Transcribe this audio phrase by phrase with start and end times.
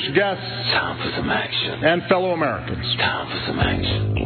[0.00, 1.84] distinguished guests, Time for some action.
[1.84, 2.96] and fellow Americans.
[2.98, 4.16] Time for some action.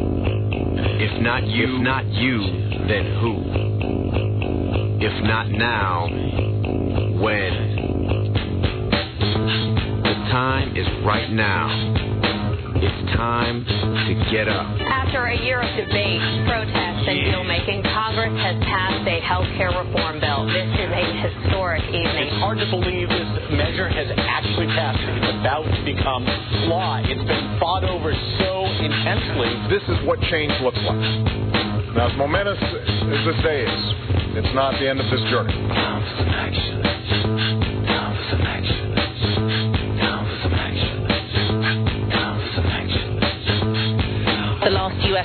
[1.01, 2.39] If not you, if not you,
[2.87, 3.33] then who?
[5.05, 6.07] If not now,
[7.21, 7.53] when?
[10.03, 11.67] The time is right now.
[12.77, 14.79] It's time to get up.
[14.81, 19.69] After a year of debate, protest, and deal making, Congress has passed a health care
[19.69, 20.45] reform bill.
[20.49, 22.33] This is a historic evening.
[22.33, 24.97] It's hard to believe this measure has actually passed.
[24.97, 26.25] It's about to become
[26.65, 26.97] law.
[27.05, 28.09] It's been fought over
[28.41, 29.53] so intensely.
[29.69, 31.05] This is what change looks like.
[31.93, 33.81] Now, as momentous as this day is,
[34.41, 35.53] it's not the end of this journey.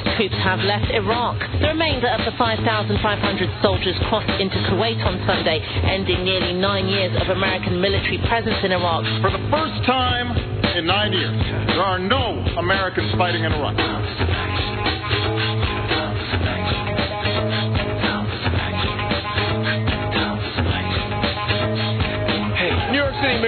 [0.00, 0.16] U.S.
[0.16, 1.38] troops have left Iraq.
[1.61, 7.12] The remainder of the 5,500 soldiers crossed into Kuwait on Sunday, ending nearly nine years
[7.21, 9.05] of American military presence in Iraq.
[9.21, 10.37] For the first time
[10.77, 11.37] in nine years,
[11.69, 14.50] there are no Americans fighting in Iraq.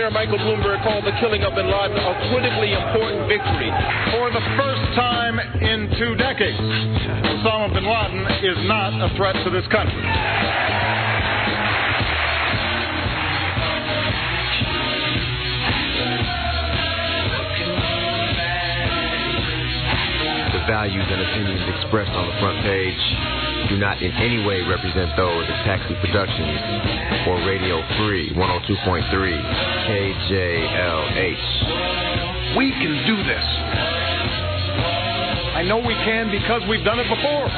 [0.03, 3.71] Mayor Michael Bloomberg called the killing of bin Laden a critically important victory.
[4.11, 9.51] For the first time in two decades, Osama bin Laden is not a threat to
[9.55, 10.03] this country.
[20.51, 23.32] The values and opinions expressed on the front page
[23.69, 26.59] do not in any way represent those of Taxi Productions
[27.29, 29.07] or Radio Free 102.3
[29.87, 31.47] KJLH.
[32.57, 33.47] We can do this.
[35.55, 37.49] I know we can because we've done it before.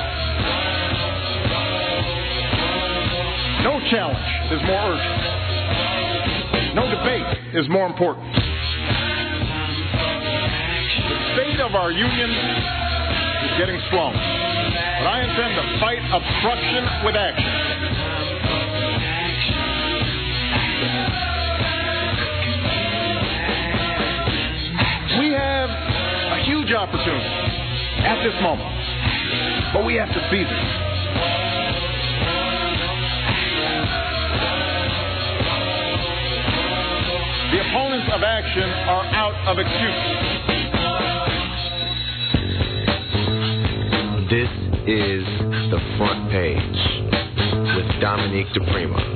[3.64, 5.24] No challenge is more urgent.
[6.74, 8.34] No debate is more important.
[11.08, 14.43] The state of our union is getting strong.
[15.04, 17.52] But I intend to fight obstruction with action.
[25.20, 27.28] We have a huge opportunity
[28.00, 28.72] at this moment,
[29.74, 30.64] but we have to seize it.
[37.52, 40.44] The opponents of action are out of excuses.
[44.30, 45.24] This is
[45.70, 46.78] the front page
[47.74, 49.13] with Dominique DePrima.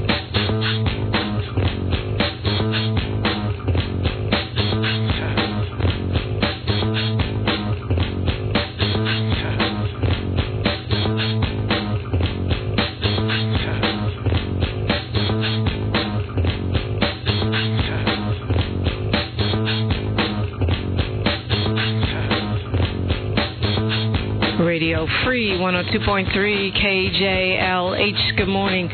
[25.79, 28.37] 102.3 KJLH.
[28.37, 28.91] Good morning.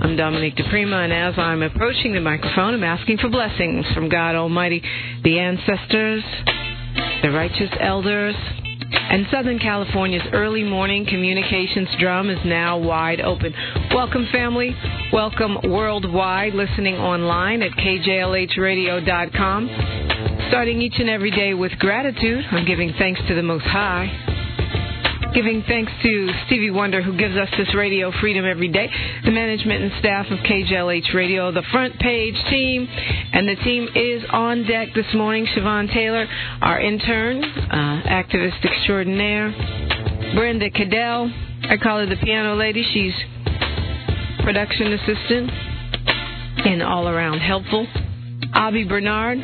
[0.00, 4.36] I'm Dominique DePrima, and as I'm approaching the microphone, I'm asking for blessings from God
[4.36, 4.80] Almighty,
[5.24, 6.22] the ancestors,
[7.22, 13.52] the righteous elders, and Southern California's early morning communications drum is now wide open.
[13.92, 14.76] Welcome, family.
[15.12, 19.68] Welcome worldwide, listening online at kjlhradio.com.
[20.50, 24.27] Starting each and every day with gratitude, I'm giving thanks to the Most High
[25.34, 28.88] giving thanks to Stevie Wonder, who gives us this radio freedom every day,
[29.24, 32.88] the management and staff of KJLH Radio, the front page team,
[33.32, 35.46] and the team is on deck this morning.
[35.46, 36.26] Siobhan Taylor,
[36.62, 39.50] our intern, uh, activist extraordinaire,
[40.34, 41.30] Brenda Cadell,
[41.68, 42.82] I call her the piano lady.
[42.94, 43.12] She's
[44.42, 45.50] production assistant
[46.64, 47.86] and all around helpful.
[48.54, 49.38] Avi Bernard,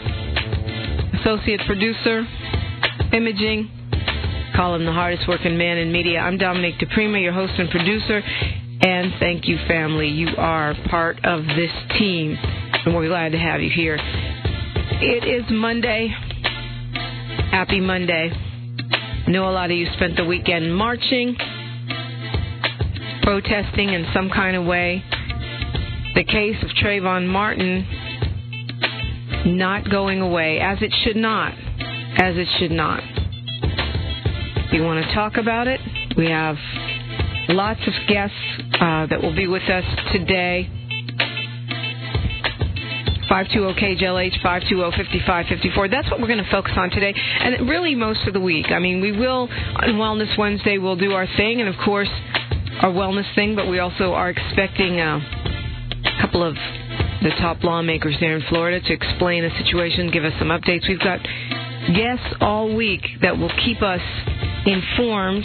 [1.20, 2.26] associate producer,
[3.12, 3.70] imaging
[4.54, 6.20] Call him the hardest working man in media.
[6.20, 8.22] I'm Dominique DePrima, your host and producer.
[8.82, 10.06] And thank you, family.
[10.06, 13.98] You are part of this team, and we're glad to have you here.
[13.98, 16.14] It is Monday.
[17.50, 18.30] Happy Monday.
[19.26, 21.34] Know a lot of you spent the weekend marching,
[23.22, 25.02] protesting in some kind of way.
[26.14, 27.84] The case of Trayvon Martin
[29.56, 31.52] not going away, as it should not.
[32.16, 33.02] As it should not
[34.74, 35.80] you want to talk about it,
[36.16, 36.56] we have
[37.48, 38.36] lots of guests
[38.80, 40.68] uh, that will be with us today.
[43.30, 45.90] 520-KJLH, 520-5554.
[45.90, 48.66] That's what we're going to focus on today, and really most of the week.
[48.70, 52.10] I mean, we will, on Wellness Wednesday, we'll do our thing, and of course,
[52.82, 55.20] our wellness thing, but we also are expecting uh,
[56.04, 56.54] a couple of
[57.22, 60.86] the top lawmakers there in Florida to explain the situation, give us some updates.
[60.88, 61.20] We've got
[61.94, 64.00] guests all week that will keep us
[64.66, 65.44] informed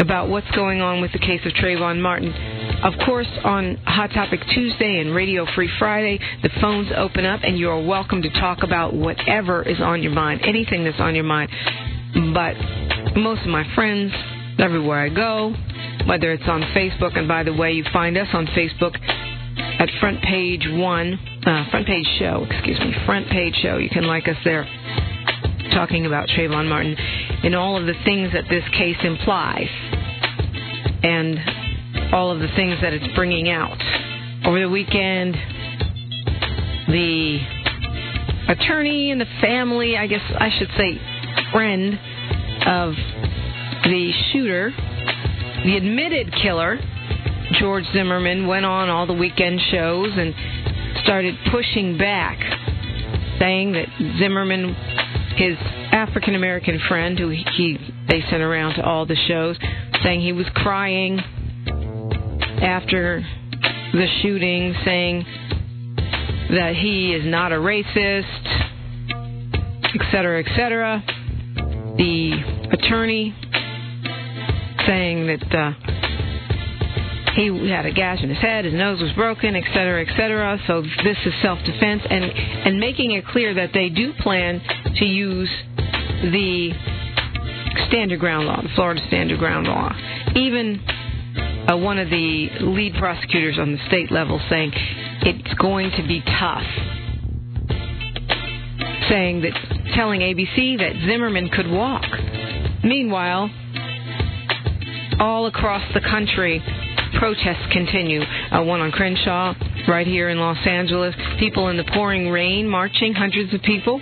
[0.00, 2.32] about what's going on with the case of Trayvon Martin.
[2.82, 7.58] Of course, on Hot Topic Tuesday and Radio Free Friday, the phones open up and
[7.58, 11.24] you are welcome to talk about whatever is on your mind, anything that's on your
[11.24, 11.50] mind.
[12.34, 12.54] But
[13.16, 14.12] most of my friends,
[14.58, 15.54] everywhere I go,
[16.06, 18.96] whether it's on Facebook, and by the way, you find us on Facebook
[19.80, 23.78] at Front Page One, uh, Front Page Show, excuse me, Front Page Show.
[23.78, 24.64] You can like us there
[25.72, 26.96] talking about Trayvon Martin
[27.46, 29.68] and all of the things that this case implies
[31.04, 31.38] and
[32.12, 33.80] all of the things that it's bringing out.
[34.44, 35.36] Over the weekend,
[36.88, 37.38] the
[38.48, 41.00] attorney and the family, I guess I should say
[41.52, 41.94] friend
[42.66, 42.94] of
[43.84, 44.72] the shooter,
[45.64, 46.80] the admitted killer,
[47.60, 50.34] George Zimmerman, went on all the weekend shows and
[51.04, 52.40] started pushing back,
[53.38, 53.86] saying that
[54.18, 54.74] Zimmerman
[55.36, 55.56] his
[55.96, 59.56] African American friend, who he they sent around to all the shows,
[60.02, 61.18] saying he was crying
[62.60, 63.24] after
[63.92, 65.24] the shooting, saying
[66.50, 68.24] that he is not a racist,
[69.94, 71.02] etc., etc.
[71.96, 73.34] The attorney
[74.86, 75.72] saying that uh,
[77.36, 80.60] he had a gash in his head, his nose was broken, etc., etc.
[80.66, 84.60] So this is self-defense, and and making it clear that they do plan
[84.96, 85.48] to use
[86.22, 86.70] the
[87.88, 89.92] stand your ground law, the Florida stand your ground law.
[90.34, 90.80] Even
[91.68, 94.72] uh, one of the lead prosecutors on the state level saying
[95.22, 96.62] it's going to be tough,
[99.08, 99.52] saying that
[99.94, 102.04] telling ABC that Zimmerman could walk.
[102.84, 103.50] Meanwhile,
[105.18, 106.62] all across the country,
[107.18, 108.20] protests continue.
[108.22, 109.54] Uh, one on Crenshaw,
[109.88, 111.14] right here in Los Angeles.
[111.38, 114.00] People in the pouring rain marching, hundreds of people.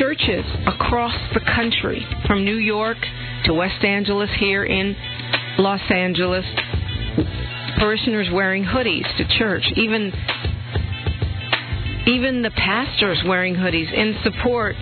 [0.00, 2.96] Churches across the country, from New York
[3.44, 4.96] to West Angeles, here in
[5.58, 6.46] Los Angeles.
[7.78, 9.62] Parishioners wearing hoodies to church.
[9.76, 10.10] Even
[12.06, 14.74] even the pastors wearing hoodies in support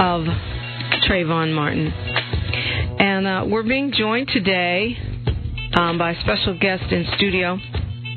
[0.00, 0.22] of
[1.08, 1.92] Trayvon Martin.
[2.98, 4.96] And uh, we're being joined today
[5.74, 7.56] um, by a special guest in studio.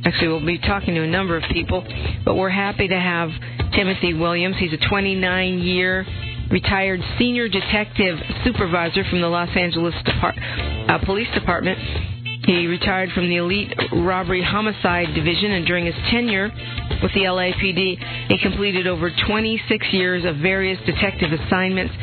[0.04, 1.86] Actually, we'll be talking to a number of people,
[2.26, 3.30] but we're happy to have
[3.76, 4.56] Timothy Williams.
[4.58, 6.06] He's a 29 year
[6.52, 10.38] retired senior detective supervisor from the Los Angeles Depart-
[10.90, 11.78] uh, Police Department.
[12.46, 16.52] He retired from the elite robbery homicide division, and during his tenure
[17.02, 21.94] with the LAPD, he completed over 26 years of various detective assignments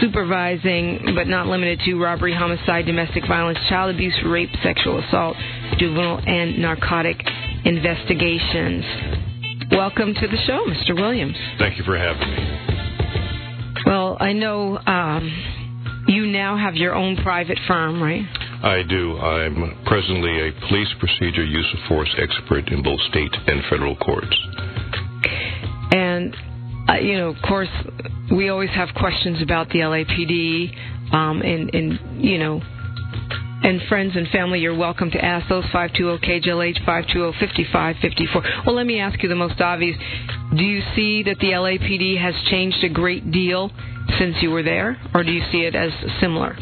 [0.00, 5.36] supervising, but not limited to, robbery, homicide, domestic violence, child abuse, rape, sexual assault,
[5.78, 7.20] juvenile, and narcotic
[7.64, 9.31] investigations.
[9.72, 10.94] Welcome to the show, Mr.
[10.94, 11.34] Williams.
[11.58, 13.82] Thank you for having me.
[13.86, 18.22] Well, I know um, you now have your own private firm, right?
[18.62, 19.16] I do.
[19.18, 24.36] I'm presently a police procedure use of force expert in both state and federal courts.
[25.92, 26.36] And,
[26.90, 27.70] uh, you know, of course,
[28.30, 32.60] we always have questions about the LAPD, um, and, and, you know,
[33.62, 38.66] and friends and family, you're welcome to ask those 520-KJLH, 520-5554.
[38.66, 39.96] Well, let me ask you the most obvious.
[40.56, 43.70] Do you see that the LAPD has changed a great deal
[44.18, 46.56] since you were there, or do you see it as similar?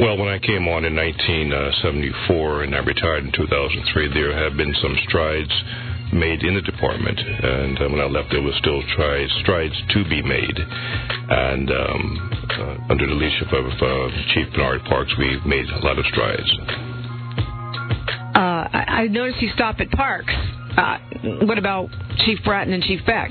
[0.00, 4.74] Well, when I came on in 1974 and I retired in 2003, there have been
[4.80, 5.50] some strides
[6.12, 10.04] made in the department, and uh, when I left, there was still strides, strides to
[10.08, 10.58] be made.
[10.58, 15.98] And um, uh, under the leadership of uh, Chief Bernard Parks, we made a lot
[15.98, 16.50] of strides.
[18.34, 20.34] Uh, I, I noticed you stop at Parks.
[20.76, 20.98] Uh,
[21.42, 21.90] what about
[22.24, 23.30] Chief Bratton and Chief Beck?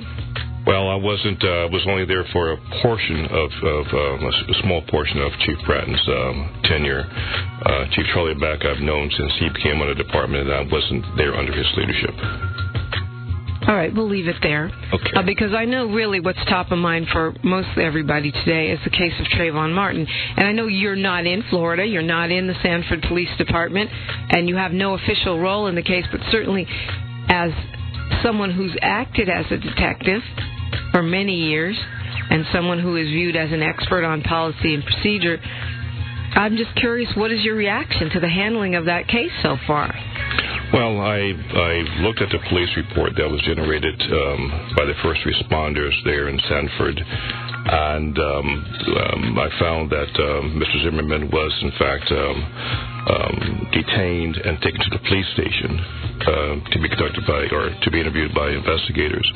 [0.68, 1.40] Well, I wasn't.
[1.40, 5.56] Uh, was only there for a portion of, of um, a small portion of Chief
[5.66, 7.08] Bratton's um, tenure.
[7.08, 11.06] Uh, Chief Charlie Beck, I've known since he became on the department, and I wasn't
[11.16, 12.12] there under his leadership.
[13.68, 14.72] All right, we'll leave it there.
[14.94, 15.12] Okay.
[15.14, 18.90] Uh, because I know really what's top of mind for mostly everybody today is the
[18.90, 20.08] case of Trayvon Martin.
[20.38, 23.90] And I know you're not in Florida, you're not in the Sanford Police Department,
[24.30, 26.66] and you have no official role in the case, but certainly
[27.28, 27.52] as
[28.24, 30.22] someone who's acted as a detective
[30.94, 31.78] for many years
[32.30, 35.40] and someone who is viewed as an expert on policy and procedure,
[36.38, 39.90] I'm just curious what is your reaction to the handling of that case so far?
[40.72, 41.74] Well, I I
[42.06, 46.38] looked at the police report that was generated um, by the first responders there in
[46.48, 47.02] Sanford,
[47.66, 48.48] and um,
[48.98, 50.84] um, I found that um, Mr.
[50.84, 52.38] Zimmerman was in fact um,
[53.08, 55.80] um, detained and taken to the police station
[56.22, 59.30] uh, to be conducted by or to be interviewed by investigators.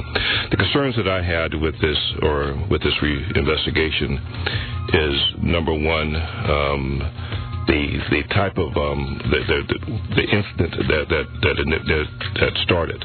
[0.52, 4.20] The concerns that I had with this or with this re- investigation
[4.94, 6.16] is number one.
[7.72, 9.00] The the type of um,
[9.32, 9.60] the, the
[10.20, 12.08] the incident that that that that,
[12.44, 13.00] that started.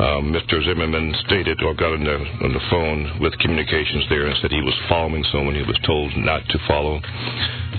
[0.00, 0.64] Um, Mr.
[0.64, 4.64] Zimmerman stated or got on the on the phone with communications there and said he
[4.64, 6.96] was following someone he was told not to follow.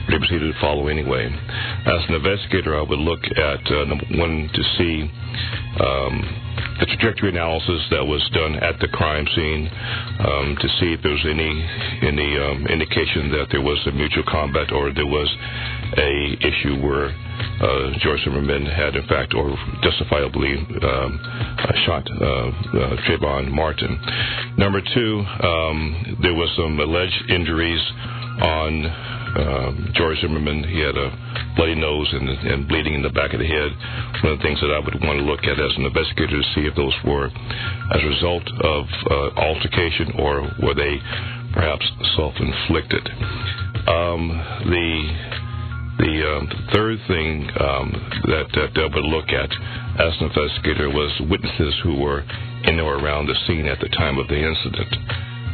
[0.05, 1.25] But he proceeded to follow anyway.
[1.25, 5.09] As an investigator, I would look at uh, number one to see
[5.81, 6.15] um,
[6.79, 9.69] the trajectory analysis that was done at the crime scene
[10.21, 11.49] um, to see if there was any
[12.05, 15.29] any um, indication that there was a mutual combat or there was
[15.95, 22.25] a issue where uh, George Zimmerman had in fact or justifiably um, uh, shot uh,
[22.25, 23.97] uh, Trayvon Martin.
[24.57, 27.81] Number two, um, there was some alleged injuries
[28.41, 28.85] on
[29.37, 30.63] um, George Zimmerman.
[30.63, 31.09] He had a
[31.55, 33.71] bloody nose and, and bleeding in the back of the head.
[34.23, 36.47] One of the things that I would want to look at as an investigator to
[36.53, 41.01] see if those were as a result of uh, altercation or were they
[41.53, 43.09] perhaps self-inflicted.
[43.87, 44.29] Um,
[44.69, 45.46] the
[45.97, 47.89] the um, third thing um,
[48.29, 49.49] that, that I would look at
[49.97, 52.21] as an investigator was witnesses who were
[52.65, 54.93] in or around the scene at the time of the incident.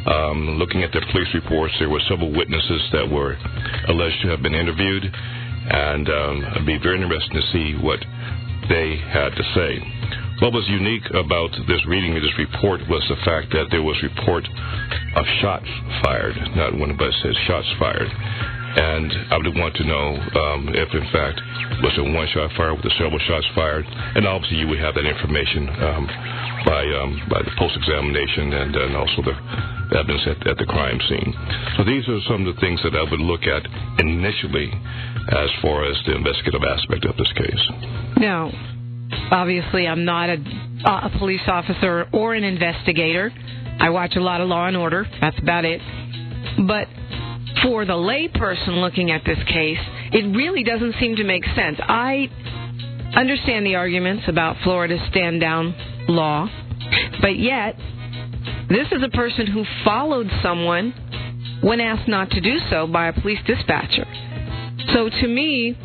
[0.06, 3.40] Um, looking at the police reports, there were several witnesses that were
[3.88, 8.04] alleged to have been interviewed, and um, it'd be very interesting to see what
[8.68, 9.80] they had to say.
[10.44, 13.96] What was unique about this reading of this report was the fact that there was
[14.04, 14.44] report
[15.16, 15.70] of shots
[16.04, 18.12] fired, not one, but it says shots fired.
[18.74, 21.38] And I would want to know um, if, in fact,
[21.86, 24.96] was it one shot fired, with the several shots fired, and obviously you would have
[24.96, 26.04] that information um,
[26.66, 29.36] by um, by the post examination and, and also the
[29.94, 31.34] evidence at, at the crime scene.
[31.78, 33.62] So these are some of the things that I would look at
[34.02, 34.74] initially
[35.30, 37.64] as far as the investigative aspect of this case.
[38.18, 38.50] Now,
[39.30, 40.38] obviously, I'm not a,
[40.86, 43.32] a police officer or an investigator.
[43.80, 45.06] I watch a lot of Law and Order.
[45.22, 45.82] That's about it.
[46.68, 46.88] But
[47.62, 49.80] for the layperson looking at this case,
[50.12, 51.78] it really doesn't seem to make sense.
[51.82, 52.30] I
[53.16, 55.76] understand the arguments about Florida's stand down
[56.08, 56.50] law,
[57.22, 57.76] but yet,
[58.70, 60.94] this is a person who followed someone
[61.62, 64.06] when asked not to do so by a police dispatcher.
[64.94, 65.78] So to me,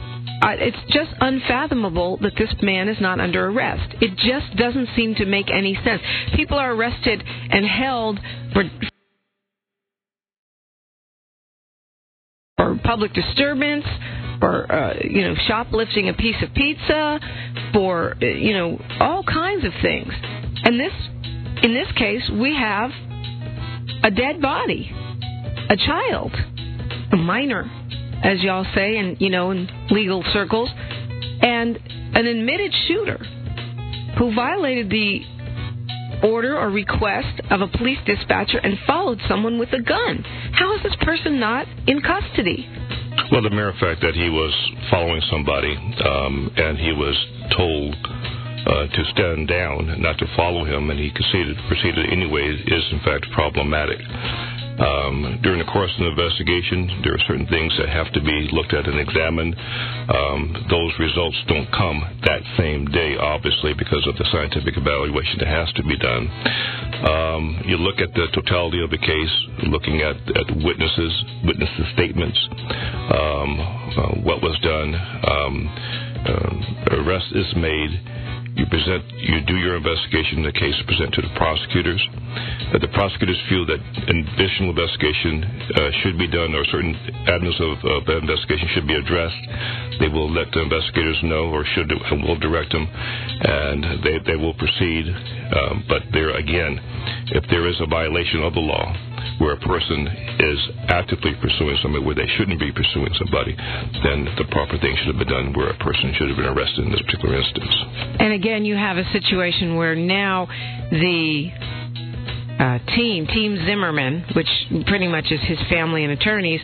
[0.42, 3.94] it's just unfathomable that this man is not under arrest.
[4.00, 6.02] It just doesn't seem to make any sense.
[6.34, 8.18] People are arrested and held
[8.52, 8.64] for
[12.68, 13.84] for public disturbance,
[14.40, 17.20] for uh, you know shoplifting a piece of pizza,
[17.72, 20.12] for you know all kinds of things.
[20.64, 20.92] And this,
[21.62, 22.90] in this case, we have
[24.02, 24.90] a dead body,
[25.70, 26.32] a child,
[27.12, 27.70] a minor,
[28.22, 30.68] as y'all say, in you know in legal circles,
[31.40, 31.78] and
[32.14, 33.18] an admitted shooter
[34.18, 35.20] who violated the
[36.22, 40.24] order or request of a police dispatcher and followed someone with a gun.
[40.52, 42.68] How is this person not in custody?
[43.30, 44.54] Well, the mere fact that he was
[44.90, 47.16] following somebody um, and he was
[47.56, 47.94] told
[48.66, 53.00] uh, to stand down, not to follow him, and he proceeded, proceeded anyway, is in
[53.00, 53.98] fact problematic.
[54.78, 58.48] Um, during the course of the investigation, there are certain things that have to be
[58.52, 59.56] looked at and examined.
[60.08, 65.48] Um, those results don't come that same day, obviously, because of the scientific evaluation that
[65.48, 66.30] has to be done.
[67.04, 69.34] Um, you look at the totality of the case,
[69.66, 71.12] looking at, at witnesses,
[71.44, 72.38] witnesses' statements,
[73.10, 73.50] um,
[73.98, 74.94] uh, what was done.
[75.26, 75.56] Um,
[76.18, 77.90] uh, arrest is made
[78.58, 80.42] you present, you do your investigation.
[80.42, 82.02] in The case is presented to the prosecutors.
[82.74, 85.46] If the prosecutors feel that additional investigation
[85.78, 86.92] uh, should be done, or certain
[87.30, 89.38] avenues of, of the investigation should be addressed,
[90.02, 94.36] they will let the investigators know, or should and will direct them, and they they
[94.36, 95.06] will proceed.
[95.08, 96.78] Um, but there again,
[97.38, 98.84] if there is a violation of the law,
[99.38, 100.06] where a person
[100.40, 100.58] is
[100.88, 103.54] actively pursuing somebody where they shouldn't be pursuing somebody,
[104.02, 106.84] then the proper thing should have been done where a person should have been arrested
[106.86, 107.74] in this particular instance.
[108.20, 110.46] And again, you have a situation where now
[110.90, 111.50] the
[112.58, 114.48] uh, team, Team Zimmerman, which
[114.86, 116.60] pretty much is his family and attorneys,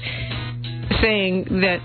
[1.00, 1.80] saying that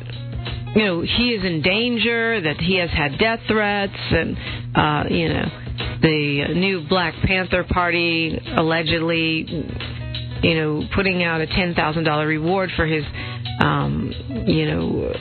[0.75, 4.38] you know he is in danger, that he has had death threats, and
[4.75, 5.45] uh, you know
[6.01, 9.45] the new Black Panther Party allegedly
[10.41, 13.03] you know, putting out a ten thousand dollar reward for his,
[13.60, 14.12] um,
[14.48, 15.13] you know,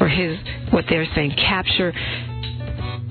[0.00, 0.38] or his
[0.72, 1.92] what they're saying capture.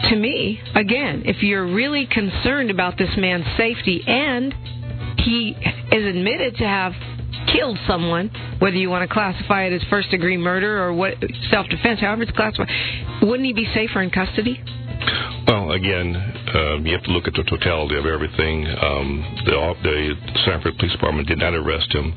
[0.09, 4.53] To me, again, if you're really concerned about this man's safety and
[5.19, 5.49] he
[5.91, 6.93] is admitted to have
[7.53, 11.13] killed someone, whether you want to classify it as first degree murder or what
[11.51, 12.69] self defense, however it's classified,
[13.21, 14.61] wouldn't he be safer in custody?
[15.47, 16.15] Well, again,
[16.53, 18.67] um, you have to look at the totality of everything.
[18.67, 22.13] Um, the, the Sanford Police Department did not arrest him.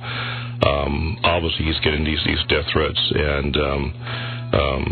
[0.62, 3.82] Um, obviously, he's getting these these death threats, and um,
[4.52, 4.84] um,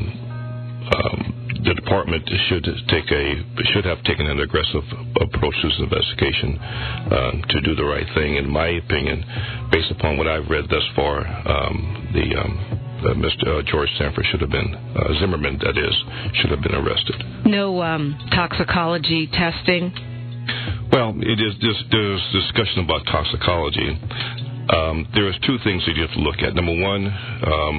[0.90, 1.18] um,
[1.64, 3.24] the department should take a
[3.72, 4.82] should have taken an aggressive
[5.20, 6.58] approach to this investigation
[7.48, 8.36] to do the right thing.
[8.36, 9.24] In my opinion,
[9.70, 11.22] based upon what I've read thus far,
[12.12, 13.58] the uh, Mr.
[13.58, 15.94] Uh, George Sanford should have been uh, Zimmerman, that is,
[16.34, 17.16] should have been arrested.
[17.46, 19.92] No um, toxicology testing.
[20.92, 21.54] Well, it is.
[21.60, 23.98] There's, there's discussion about toxicology.
[24.70, 26.54] Um, there's two things that you have to look at.
[26.54, 27.06] Number one,
[27.42, 27.76] um,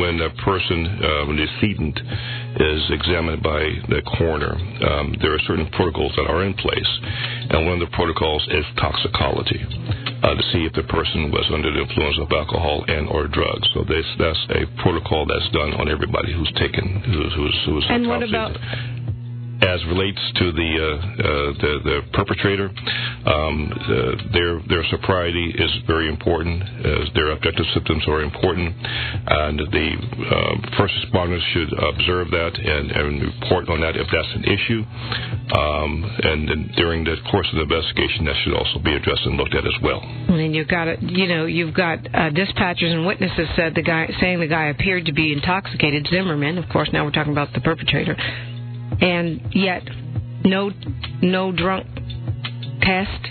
[0.00, 1.96] when a person, uh, when the decedent
[2.60, 6.90] is examined by the coroner, um, there are certain protocols that are in place,
[7.48, 9.64] and one of the protocols is toxicology
[10.24, 13.68] uh, to see if the person was under the influence of alcohol and or drugs.
[13.72, 18.08] So this, that's a protocol that's done on everybody who's taken who's who's, who's and
[18.08, 18.56] what about
[19.64, 22.68] as relates to the uh, uh, the, the perpetrator,
[23.24, 24.00] um, the,
[24.32, 26.62] their their sobriety is very important.
[27.14, 33.22] Their objective symptoms are important, and the uh, first responders should observe that and, and
[33.40, 34.82] report on that if that's an issue.
[35.56, 39.54] Um, and during the course of the investigation, that should also be addressed and looked
[39.54, 40.00] at as well.
[40.28, 41.00] And you've got.
[41.02, 45.06] You know, you've got uh, dispatchers and witnesses said the guy saying the guy appeared
[45.06, 46.06] to be intoxicated.
[46.10, 46.90] Zimmerman, of course.
[46.92, 48.16] Now we're talking about the perpetrator
[49.00, 49.82] and yet
[50.44, 50.70] no
[51.22, 51.86] no drunk
[52.82, 53.28] test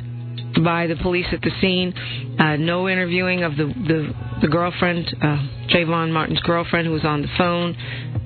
[0.63, 1.93] by the police at the scene,
[2.39, 5.37] uh, no interviewing of the the, the girlfriend, uh,
[5.69, 7.75] Trayvon Martin's girlfriend, who was on the phone.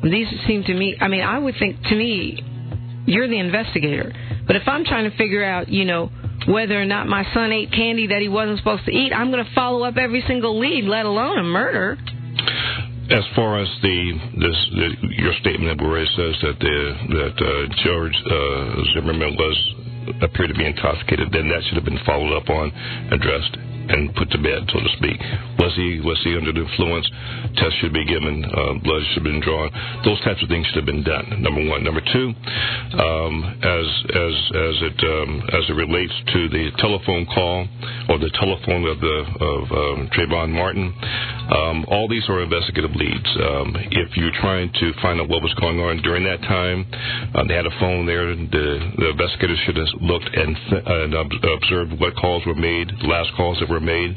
[0.03, 0.95] These seem to me.
[0.99, 2.43] I mean, I would think to me,
[3.05, 4.13] you're the investigator,
[4.45, 6.11] but if I'm trying to figure out, you know,
[6.47, 9.43] whether or not my son ate candy that he wasn't supposed to eat, I'm going
[9.43, 11.97] to follow up every single lead, let alone a murder
[13.09, 13.97] as far as the,
[14.35, 14.87] this, the
[15.23, 16.77] your statement where it says that the
[17.15, 19.57] that uh, George uh, Zimmerman was
[20.21, 22.71] appeared to be intoxicated, then that should have been followed up on,
[23.11, 23.57] addressed,
[23.89, 25.19] and put to bed, so to speak.
[25.59, 27.07] Was he was he under the influence?
[27.57, 29.69] Tests should be given, uh, blood should have been drawn.
[30.05, 31.41] Those types of things should have been done.
[31.41, 31.83] Number one.
[31.83, 32.33] Number two,
[32.99, 37.67] um, as as as it um, as it relates to the telephone call
[38.09, 40.93] or the telephone of the of um, Trayvon Martin,
[41.49, 43.29] um, all these are investigative leads.
[43.39, 46.85] Um, if you're trying to find out what was going on during that time,
[47.33, 48.35] uh, they had a phone there.
[48.35, 53.59] The, the investigators should have looked and, and observed what calls were made, last calls
[53.59, 54.15] that were made.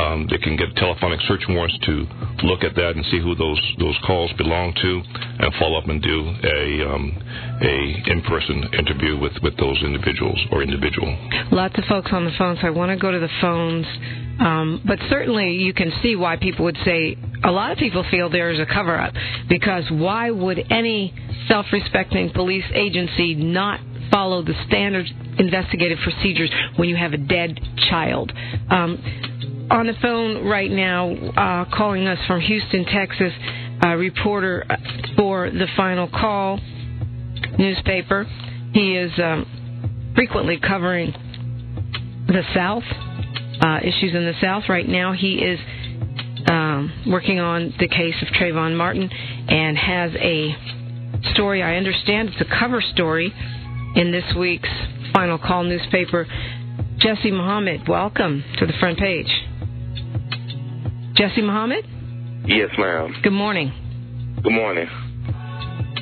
[0.00, 2.06] Um, they can get telephonic search warrants to
[2.44, 5.02] look at that and see who those those calls belong to,
[5.44, 7.04] and follow up and do a um,
[7.62, 11.16] a in-person interview with with those individuals or individual.
[11.50, 13.86] Lots of folks on the phone, so I want to go to the phones.
[14.40, 18.30] Um, but certainly, you can see why people would say a lot of people feel
[18.30, 19.12] there is a cover up
[19.48, 21.12] because why would any
[21.48, 25.06] self respecting police agency not follow the standard
[25.38, 27.58] investigative procedures when you have a dead
[27.90, 28.32] child?
[28.70, 33.32] Um, on the phone right now, uh, calling us from Houston, Texas,
[33.84, 34.64] uh, reporter
[35.16, 36.58] for the Final Call
[37.58, 38.24] newspaper.
[38.72, 41.12] He is um, frequently covering
[42.26, 42.82] the South,
[43.60, 44.64] uh, issues in the South.
[44.68, 45.58] Right now, he is
[46.50, 50.56] um, working on the case of Trayvon Martin and has a
[51.34, 51.62] story.
[51.62, 53.32] I understand it's a cover story
[53.94, 54.68] in this week's
[55.12, 56.26] Final Call newspaper.
[56.98, 59.28] Jesse Muhammad, welcome to the front page.
[61.14, 61.84] Jesse Muhammad?
[62.46, 63.14] Yes, ma'am.
[63.22, 63.72] Good morning.
[64.42, 64.86] Good morning.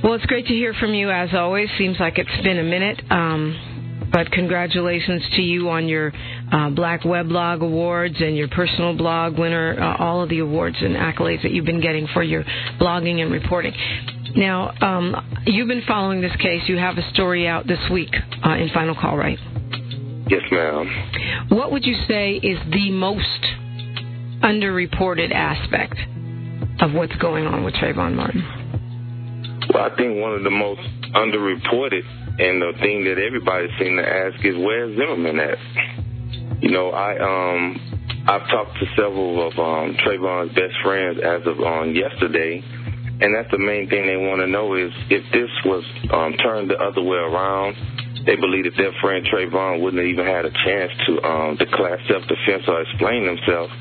[0.03, 1.69] Well, it's great to hear from you as always.
[1.79, 3.01] Seems like it's been a minute.
[3.11, 6.13] Um, but congratulations to you on your
[6.53, 10.95] uh, Black Weblog Awards and your personal blog winner, uh, all of the awards and
[10.97, 12.45] accolades that you've been getting for your
[12.81, 13.73] blogging and reporting.
[14.37, 16.63] Now, um, you've been following this case.
[16.67, 19.39] You have a story out this week uh, in Final Call, right?
[20.29, 21.47] Yes, ma'am.
[21.49, 23.25] What would you say is the most
[24.43, 25.95] underreported aspect
[26.81, 28.45] of what's going on with Trayvon Martin?
[29.73, 30.83] Well, I think one of the most
[31.15, 32.03] underreported
[32.39, 35.59] and the thing that everybody seems to ask is where's Zimmerman at?
[36.63, 41.61] You know, I um I've talked to several of um Trayvon's best friends as of
[41.61, 42.63] on yesterday,
[43.21, 46.71] and that's the main thing they want to know is if this was um turned
[46.71, 47.77] the other way around,
[48.27, 51.99] they believe that their friend Trayvon wouldn't have even had a chance to um declare
[52.09, 53.73] self defense or explain themselves.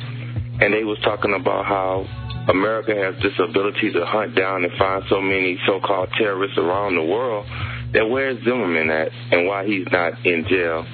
[0.61, 2.07] And they was talking about how
[2.47, 7.03] America has this ability to hunt down and find so many so-called terrorists around the
[7.03, 7.45] world
[7.93, 10.85] that where's Zimmerman at and why he's not in jail.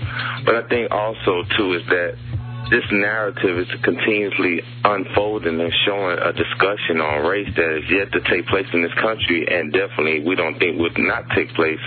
[0.45, 2.17] But I think also too is that
[2.71, 8.21] this narrative is continuously unfolding and showing a discussion on race that is yet to
[8.31, 11.83] take place in this country and definitely we don't think would not take place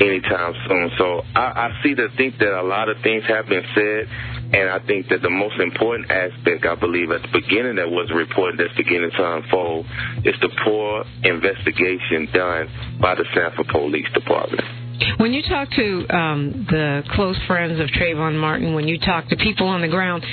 [0.00, 0.90] anytime soon.
[0.96, 4.08] So I, I see to think that a lot of things have been said
[4.56, 8.08] and I think that the most important aspect, I believe, at the beginning that was
[8.14, 9.84] reported that's beginning to unfold
[10.24, 14.83] is the poor investigation done by the Sanford Police Department.
[15.18, 19.36] When you talk to um, the close friends of Trayvon Martin, when you talk to
[19.36, 20.24] people on the ground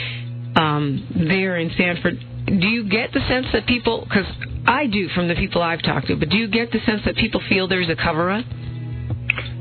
[0.55, 4.25] um, there in Sanford, do you get the sense that people, because
[4.65, 7.15] I do from the people I've talked to, but do you get the sense that
[7.15, 8.45] people feel there's a cover up?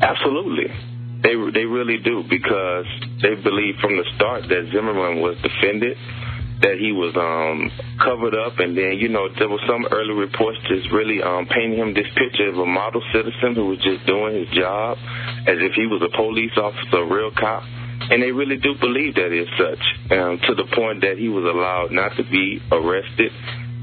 [0.03, 0.67] Absolutely.
[1.23, 2.87] They they really do because
[3.21, 5.97] they believe from the start that Zimmerman was defended,
[6.63, 10.59] that he was um covered up, and then you know there were some early reports
[10.69, 14.37] just really um painting him this picture of a model citizen who was just doing
[14.37, 14.99] his job
[15.49, 17.65] as if he was a police officer, a real cop.
[18.01, 21.45] And they really do believe that is such, um, to the point that he was
[21.45, 23.31] allowed not to be arrested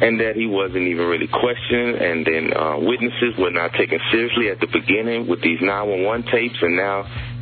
[0.02, 4.50] and that he wasn't even really questioned, and then uh, witnesses were not taken seriously
[4.50, 7.02] at the beginning with these 911 tapes, and now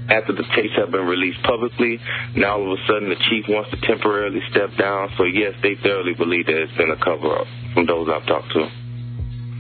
[0.10, 2.00] after the tapes have been released publicly,
[2.36, 5.10] now all of a sudden the chief wants to temporarily step down.
[5.18, 8.52] So yes, they thoroughly believe that it's been a cover up from those I've talked
[8.54, 8.70] to.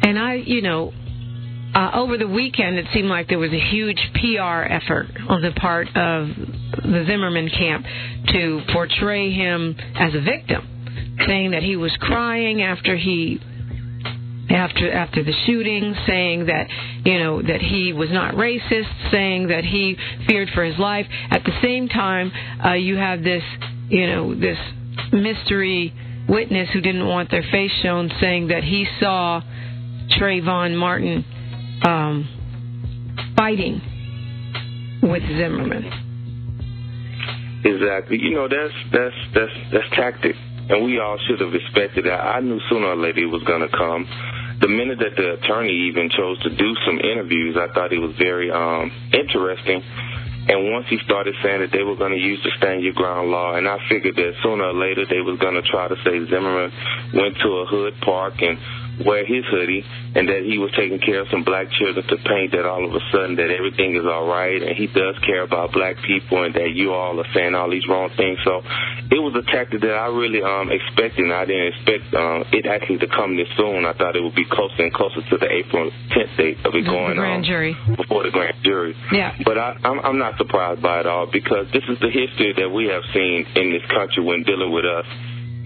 [0.03, 0.93] And I, you know,
[1.73, 5.51] uh, over the weekend, it seemed like there was a huge PR effort on the
[5.51, 6.27] part of
[6.83, 7.85] the Zimmerman camp
[8.29, 10.71] to portray him as a victim
[11.27, 13.39] saying that he was crying after he
[14.49, 16.67] after after the shooting, saying that
[17.03, 21.07] you know that he was not racist, saying that he feared for his life.
[21.31, 22.31] At the same time,
[22.63, 23.43] uh, you have this
[23.89, 24.57] you know this
[25.11, 25.93] mystery
[26.27, 29.41] witness who didn't want their face shown, saying that he saw
[30.19, 31.25] Trayvon Martin
[31.83, 33.81] um, fighting
[35.01, 36.01] with Zimmerman.
[37.65, 38.19] Exactly.
[38.21, 40.35] You know that's that's that's that's tactic
[40.69, 42.19] and we all should have expected that.
[42.19, 44.07] I knew sooner or later it was going to come.
[44.61, 48.15] The minute that the attorney even chose to do some interviews, I thought it was
[48.17, 49.83] very um, interesting.
[50.47, 53.31] And once he started saying that they were going to use the stand your ground
[53.31, 56.21] law, and I figured that sooner or later they was going to try to say
[56.29, 56.71] Zimmerman
[57.13, 58.57] went to a hood park and
[59.03, 59.83] wear his hoodie
[60.15, 62.93] and that he was taking care of some black children to paint that all of
[62.95, 66.53] a sudden that everything is all right and he does care about black people and
[66.55, 68.39] that you all are saying all these wrong things.
[68.45, 68.61] So
[69.11, 72.65] it was a tactic that I really um expected and I didn't expect um it
[72.65, 73.85] actually to come this soon.
[73.85, 76.83] I thought it would be closer and closer to the April tenth date of it
[76.83, 77.75] the going grand on jury.
[77.97, 78.95] before the grand jury.
[79.11, 79.35] Yeah.
[79.43, 82.69] But I, I'm, I'm not surprised by it all because this is the history that
[82.69, 85.05] we have seen in this country when dealing with us.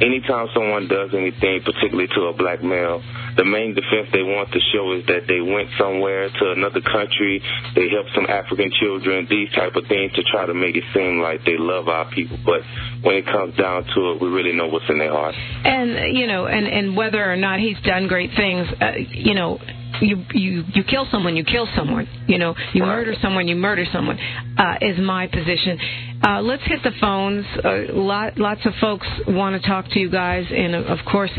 [0.01, 3.03] Anytime someone does anything, particularly to a black male,
[3.35, 7.43] the main defense they want to show is that they went somewhere to another country,
[7.75, 11.19] they helped some African children, these type of things to try to make it seem
[11.19, 12.38] like they love our people.
[12.45, 12.62] But
[13.03, 15.35] when it comes down to it, we really know what's in their heart.
[15.35, 19.59] And you know, and and whether or not he's done great things, uh, you know,
[20.01, 22.07] you you you kill someone, you kill someone.
[22.27, 24.17] You know, you murder someone, you murder someone.
[24.57, 25.79] Uh, is my position.
[26.21, 27.45] Uh, let's hit the phones.
[27.63, 31.31] Uh, lot, lots of folks want to talk to you guys, and uh, of course,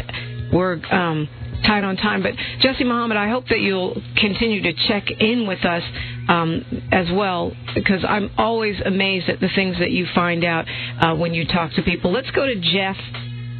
[0.52, 1.28] we're um,
[1.66, 2.22] tight on time.
[2.22, 5.82] But Jesse Muhammad, I hope that you'll continue to check in with us
[6.28, 10.66] um, as well, because I'm always amazed at the things that you find out
[11.00, 12.12] uh, when you talk to people.
[12.12, 12.96] Let's go to Jeff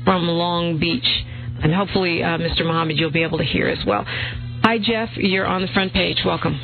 [0.04, 1.08] from Long Beach,
[1.62, 2.64] and hopefully, uh, Mr.
[2.64, 4.06] Muhammad, you'll be able to hear as well.
[4.62, 5.08] Hi, Jeff.
[5.16, 6.18] You're on the front page.
[6.24, 6.54] Welcome.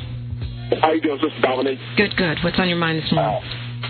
[0.82, 1.78] How you doing, Sister Dominique?
[1.96, 2.38] Good, good.
[2.44, 3.40] What's on your mind this morning?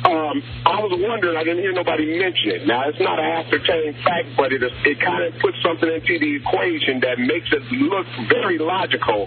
[0.05, 2.67] Um, I was wondering, I didn't hear nobody mention it.
[2.67, 6.21] Now, it's not an ascertained fact, but it, is, it kind of puts something into
[6.21, 9.27] the equation that makes it look very logical.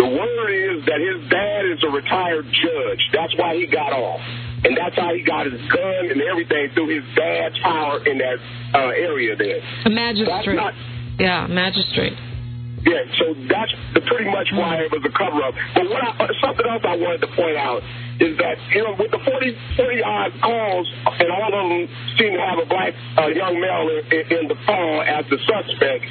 [0.00, 3.02] The word is that his dad is a retired judge.
[3.12, 4.20] That's why he got off.
[4.64, 8.38] And that's how he got his gun and everything through his dad's power in that
[8.74, 9.60] uh, area there.
[9.86, 10.56] A magistrate.
[10.56, 10.74] Not,
[11.20, 12.16] yeah, magistrate.
[12.82, 13.70] Yeah, so that's
[14.10, 15.54] pretty much why it was a cover up.
[15.74, 17.78] But what I, something else I wanted to point out
[18.18, 21.86] is that you know with the 40, 40 odd calls and all of them
[22.18, 26.10] seem to have a black uh, young male in, in the phone as the suspect.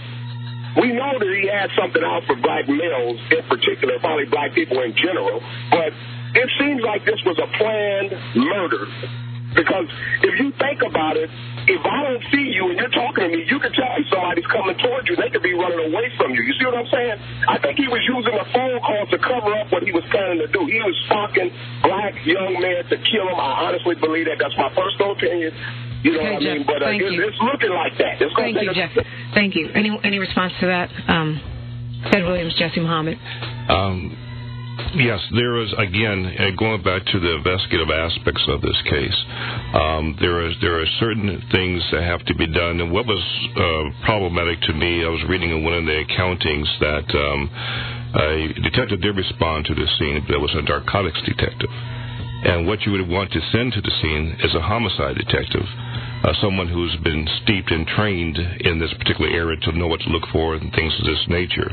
[0.80, 4.80] We know that he had something out for black males in particular, probably black people
[4.80, 5.44] in general.
[5.68, 5.92] But
[6.40, 8.88] it seems like this was a planned murder
[9.56, 9.88] because
[10.24, 11.30] if you think about it,
[11.68, 14.48] if I don't see you and you're talking to me, you can tell me somebody's
[14.50, 15.16] coming towards you.
[15.16, 16.42] They could be running away from you.
[16.42, 17.18] You see what I'm saying?
[17.48, 20.42] I think he was using a phone call to cover up what he was planning
[20.42, 20.66] to do.
[20.66, 21.50] He was stalking
[21.86, 23.38] black young men to kill him.
[23.38, 24.42] I honestly believe that.
[24.42, 25.54] That's my personal opinion.
[26.02, 26.58] You know Okay, what I mean?
[26.58, 27.22] Jeff, But uh, thank it's, you.
[27.30, 28.14] it's looking like that.
[28.18, 28.92] It's Thank you, Jeff.
[29.38, 29.70] Thank you.
[29.78, 30.90] Any any response to that?
[31.08, 31.38] Um,
[32.10, 33.22] Ted Williams, Jesse Muhammad.
[33.70, 34.18] Um,
[34.96, 39.20] yes, there is again uh, going back to the investigative aspects of this case.
[39.74, 43.24] Um, there is there are certain things that have to be done, and what was
[43.56, 47.50] uh, problematic to me, I was reading in one of the accountings that um,
[48.16, 51.70] a detective did respond to the scene, but it was a narcotics detective.
[52.44, 55.62] And what you would want to send to the scene is a homicide detective,
[56.24, 60.10] uh, someone who's been steeped and trained in this particular area to know what to
[60.10, 61.70] look for and things of this nature,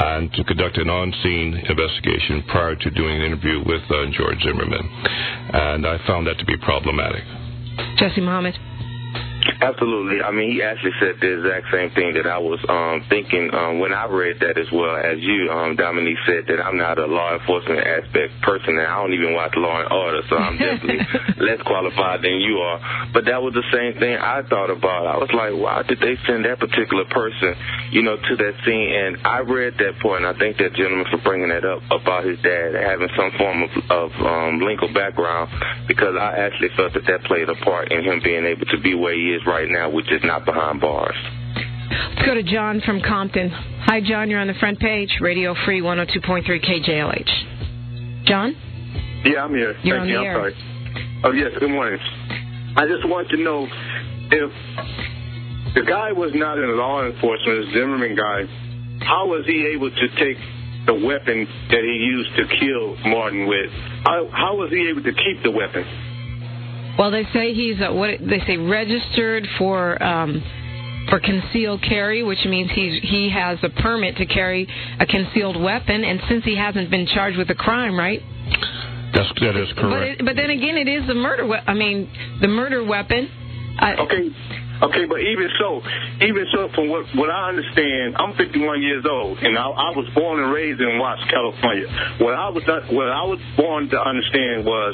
[0.00, 4.88] and to conduct an on-scene investigation prior to doing an interview with uh, George Zimmerman.
[5.52, 7.22] And I found that to be problematic.
[7.98, 8.54] Jesse Muhammad.
[9.60, 10.24] Absolutely.
[10.24, 13.76] I mean, he actually said the exact same thing that I was um, thinking um,
[13.78, 17.04] when I read that as well as you, um, Dominique said that I'm not a
[17.04, 21.04] law enforcement aspect person, and I don't even watch Law and Order, so I'm definitely
[21.44, 22.80] less qualified than you are.
[23.12, 25.04] But that was the same thing I thought about.
[25.04, 27.52] I was like, why did they send that particular person,
[27.92, 28.88] you know, to that scene?
[28.96, 32.24] And I read that point, and I thank that gentleman for bringing that up about
[32.24, 35.52] his dad having some form of, of um, legal background,
[35.84, 38.96] because I actually felt that that played a part in him being able to be
[38.96, 41.16] where he is right now, which is not behind bars.
[42.14, 43.50] Let's go to John from Compton.
[43.50, 44.30] Hi, John.
[44.30, 45.10] You're on the front page.
[45.20, 48.24] Radio Free 102.3 KJLH.
[48.26, 48.54] John?
[49.24, 49.74] Yeah, I'm here.
[49.82, 50.14] You're Thank on you.
[50.14, 50.34] the I'm air.
[50.36, 50.54] sorry.
[51.24, 51.50] Oh, yes.
[51.58, 51.98] Good morning.
[52.76, 53.66] I just want to know
[54.30, 58.46] if the guy was not in law enforcement, the Zimmerman guy,
[59.04, 60.38] how was he able to take
[60.86, 63.70] the weapon that he used to kill Martin with?
[64.04, 65.84] How, how was he able to keep the weapon?
[67.00, 70.42] Well, they say he's uh, what they say registered for um,
[71.08, 74.68] for concealed carry, which means he's he has a permit to carry
[75.00, 78.20] a concealed weapon, and since he hasn't been charged with a crime, right?
[79.14, 80.20] That's that is But correct.
[80.20, 81.46] it, but then again, it is the murder.
[81.46, 82.10] We- I mean,
[82.42, 83.30] the murder weapon.
[83.78, 84.28] I, Okay,
[84.82, 85.80] okay, but even so,
[86.24, 90.08] even so, from what what I understand, I'm 51 years old, and I, I was
[90.14, 91.86] born and raised in Watts, California.
[92.20, 92.62] What I was
[92.92, 94.92] what I was born to understand was,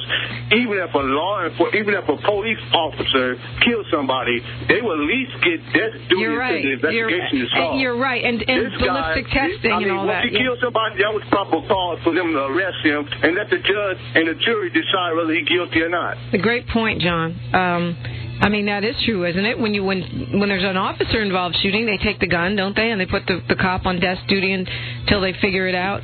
[0.52, 5.32] even if a law even if a police officer kills somebody, they will at least
[5.44, 6.62] get death duty You're right.
[6.62, 7.80] the You're, investigation is solved.
[7.80, 10.30] you're right, and and This guy, ballistic testing I mean, and all once that.
[10.30, 10.42] he yeah.
[10.48, 13.98] killed somebody, that was proper cause for them to arrest him and let the judge
[14.16, 16.16] and the jury decide whether he's guilty or not.
[16.32, 17.36] A great point, John.
[17.52, 17.94] Um,
[18.40, 19.58] I mean that is true, isn't it?
[19.58, 22.90] When you when when there's an officer involved shooting, they take the gun, don't they?
[22.90, 26.02] And they put the the cop on desk duty until they figure it out.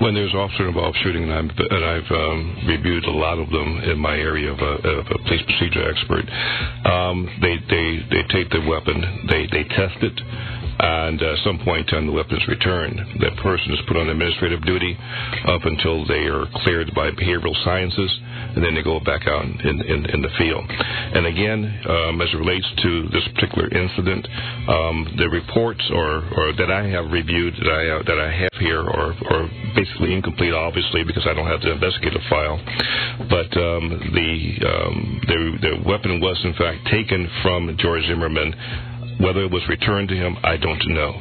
[0.00, 3.78] when there's officer involved shooting, and, I'm, and I've um, reviewed a lot of them
[3.90, 6.24] in my area of a, of a police procedure expert,
[6.86, 10.16] um, they, they, they take the weapon, they, they test it,
[10.78, 12.98] and at some point in time the weapon is returned.
[13.20, 14.96] That person is put on administrative duty
[15.46, 18.10] up until they are cleared by behavioral sciences,
[18.54, 20.64] and then they go back out in, in, in the field.
[20.68, 24.26] And again, um, as it relates to this particular incident,
[24.68, 28.54] um, the reports or, or that I have reviewed that I uh, that I have
[28.60, 32.58] here are, are basically incomplete, obviously, because I don't have the investigative file.
[33.28, 34.30] But um, the,
[34.66, 38.54] um, the the weapon was in fact taken from George Zimmerman.
[39.20, 41.12] Whether it was returned to him, I don't know.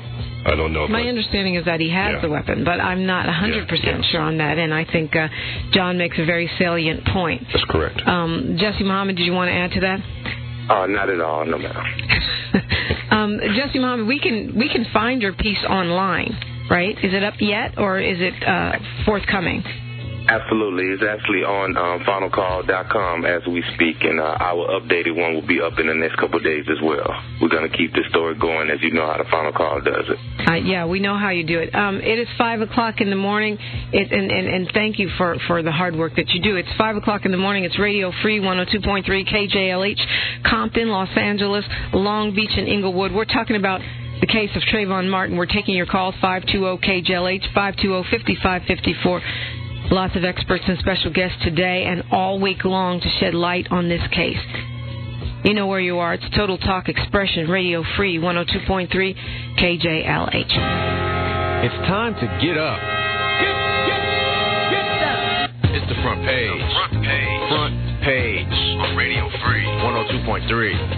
[0.45, 0.87] I don't know.
[0.87, 2.19] My I- understanding is that he has Yeah.
[2.21, 4.57] the weapon, but I'm not 100% sure on that.
[4.57, 5.27] And I think uh,
[5.71, 7.45] John makes a very salient point.
[7.51, 8.01] That's correct.
[8.07, 9.99] Um, Jesse Muhammad, did you want to add to that?
[10.69, 11.73] Uh, not at all, no ma'am.
[13.09, 16.37] Um, Jesse Muhammad, we can we can find your piece online,
[16.69, 16.95] right?
[17.03, 18.73] Is it up yet, or is it uh,
[19.05, 19.63] forthcoming?
[20.27, 20.91] Absolutely.
[20.91, 25.61] It's actually on um, finalcall.com as we speak, and uh, our updated one will be
[25.61, 27.07] up in the next couple days as well.
[27.41, 30.03] We're going to keep the story going as you know how the Final Call does
[30.09, 30.19] it.
[30.47, 31.73] Uh, yeah, we know how you do it.
[31.73, 33.57] Um, it is 5 o'clock in the morning,
[33.93, 36.57] it, and, and, and thank you for, for the hard work that you do.
[36.57, 37.63] It's 5 o'clock in the morning.
[37.63, 41.63] It's Radio Free 102.3 KJLH, Compton, Los Angeles,
[41.93, 43.13] Long Beach, and Inglewood.
[43.13, 43.79] We're talking about
[44.19, 45.37] the case of Trayvon Martin.
[45.37, 49.21] We're taking your calls 520 KJLH, 520 5554.
[49.89, 53.87] Lots of experts and special guests today and all week long to shed light on
[53.87, 54.35] this case.
[55.45, 56.13] You know where you are.
[56.13, 60.53] It's Total Talk Expression, Radio Free, 102.3 KJLH.
[61.63, 62.79] It's time to get up.
[64.67, 65.55] Get down.
[65.71, 66.59] It's the front page.
[66.75, 67.47] Front page.
[67.47, 68.55] Front page.
[68.83, 69.63] On Radio Free.
[69.63, 70.51] 102.3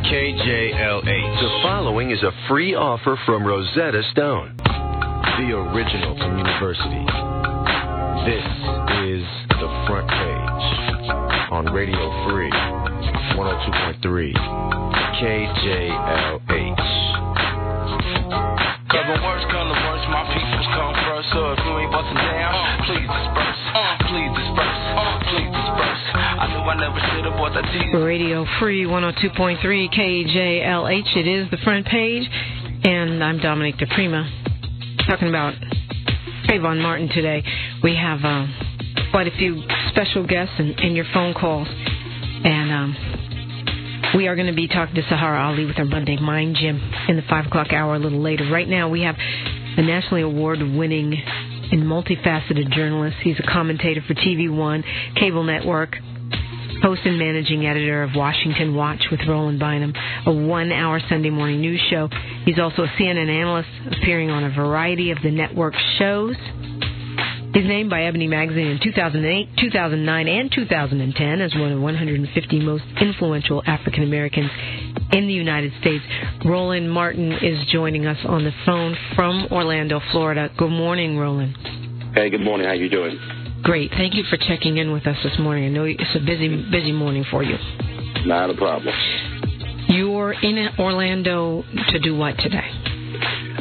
[0.09, 1.05] KJLH.
[1.05, 4.57] The following is a free offer from Rosetta Stone.
[4.57, 7.48] The original from university.
[8.25, 9.23] This is
[9.63, 10.65] the front page
[11.55, 12.51] on Radio Free
[13.39, 13.99] 102.3
[15.19, 16.39] KJLH.
[18.91, 21.31] Cause when worst come to worst, my peoples come first.
[21.31, 22.51] So if you ain't busting down,
[22.83, 23.61] please disperse.
[24.11, 24.83] Please disperse.
[25.31, 26.03] Please disperse.
[26.13, 28.03] I knew I never should have bought that Jesus.
[28.03, 31.15] Radio Free 102.3 KJLH.
[31.15, 32.27] It is the front page,
[32.83, 34.27] and I'm Dominique DiPrima
[35.07, 35.53] talking about
[36.49, 37.43] Trayvon Martin today.
[37.83, 38.47] We have uh,
[39.11, 44.53] quite a few special guests and your phone calls, and um, we are going to
[44.55, 47.93] be talking to Sahara Ali with our Monday Mind Gym in the 5 o'clock hour
[47.93, 48.49] a little later.
[48.51, 51.13] Right now, we have a nationally award winning
[51.71, 53.17] and multifaceted journalist.
[53.21, 54.83] He's a commentator for TV One,
[55.17, 55.97] cable network,
[56.81, 59.93] host and managing editor of Washington Watch with Roland Bynum,
[60.25, 62.09] a one hour Sunday morning news show.
[62.45, 66.35] He's also a CNN analyst, appearing on a variety of the network's shows.
[67.53, 72.83] He's named by Ebony Magazine in 2008, 2009, and 2010 as one of 150 most
[73.01, 74.51] influential African Americans
[75.11, 76.03] in the United States.
[76.45, 80.51] Roland Martin is joining us on the phone from Orlando, Florida.
[80.57, 81.57] Good morning, Roland.
[82.13, 82.67] Hey, good morning.
[82.67, 83.17] How you doing?
[83.63, 83.91] Great.
[83.91, 85.65] Thank you for checking in with us this morning.
[85.65, 87.57] I know it's a busy, busy morning for you.
[88.25, 88.93] Not a problem.
[89.89, 92.78] You're in Orlando to do what today?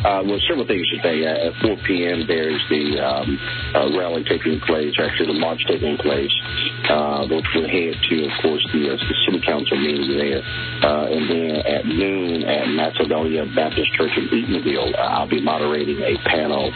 [0.05, 1.27] Uh, well, several things today.
[1.27, 3.39] Uh, at 4 p.m., there's the um,
[3.75, 6.31] uh, rally taking place, actually the march taking place,
[6.89, 10.43] uh, which will head to, of course, the, uh, the city council meeting there.
[10.87, 15.99] Uh, and then at noon at Macedonia Baptist Church in Eatonville, uh, I'll be moderating
[15.99, 16.71] a panel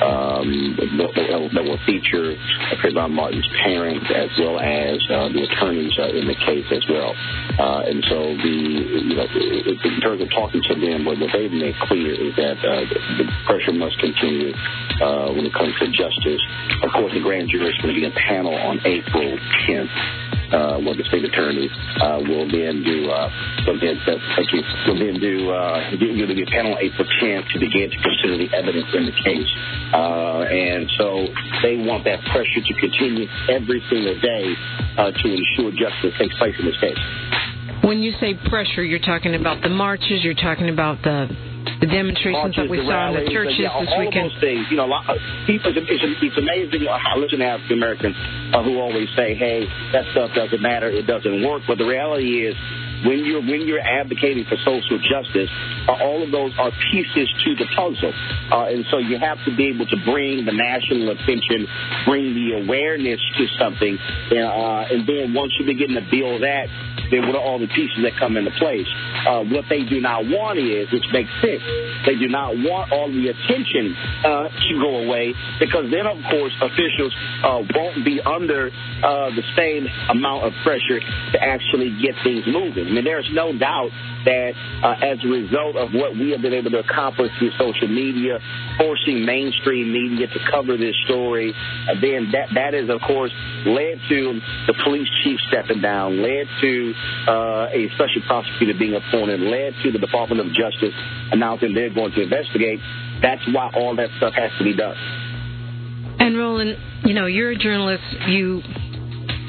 [0.00, 2.34] um, that, that, that will feature
[2.80, 7.12] Trayvon Martin's parents as well as uh, the attorneys uh, in the case as well.
[7.58, 8.56] Uh, and so the,
[9.04, 12.84] you know, in terms of talking to them, what they've made clear is that uh,
[13.18, 14.52] the pressure must continue
[15.00, 16.40] uh, when it comes to justice.
[16.82, 19.38] Of course, the grand jury is going to be a panel on April
[19.68, 20.21] 10th.
[20.52, 21.64] Uh, where the state attorney
[22.04, 23.24] uh, will then do uh,
[23.64, 27.58] will then, thank you, will then do uh, to be a panel April 10th to
[27.58, 29.48] begin to consider the evidence in the case,
[29.96, 31.24] uh, and so
[31.64, 34.44] they want that pressure to continue every single day
[34.98, 37.00] uh, to ensure justice takes place in this case.
[37.84, 42.54] When you say pressure, you're talking about the marches, you're talking about the the demonstrations
[42.56, 44.30] that we saw in the churches yeah, this all weekend.
[44.30, 45.06] Those things, you know, a lot,
[45.46, 46.86] people, it's, it's, it's amazing.
[46.88, 48.16] I listen to African Americans
[48.54, 50.88] uh, who always say, "Hey, that stuff doesn't matter.
[50.90, 52.54] It doesn't work." But the reality is,
[53.04, 55.50] when you're when you're advocating for social justice,
[55.88, 58.12] uh, all of those are pieces to the puzzle,
[58.52, 61.66] uh, and so you have to be able to bring the national attention,
[62.06, 63.98] bring the awareness to something,
[64.32, 66.66] uh, and then once you begin to build that,
[67.10, 68.88] then what are all the pieces that come into place?
[69.26, 71.62] Uh, what they do not want is, which makes sense,
[72.06, 76.52] they do not want all the attention uh, to go away because then, of course,
[76.62, 77.12] officials
[77.44, 78.68] uh, won't be under
[79.02, 82.91] uh, the same amount of pressure to actually get things moving.
[82.92, 83.88] I mean, there's no doubt
[84.26, 84.52] that
[84.84, 88.38] uh, as a result of what we have been able to accomplish through social media,
[88.76, 93.32] forcing mainstream media to cover this story, uh, then that that is, of course,
[93.64, 96.92] led to the police chief stepping down, led to
[97.28, 100.92] uh, a special prosecutor being appointed, led to the Department of Justice
[101.32, 102.78] announcing they're going to investigate.
[103.22, 104.96] That's why all that stuff has to be done.
[106.20, 108.04] And Roland, you know, you're a journalist.
[108.28, 108.60] You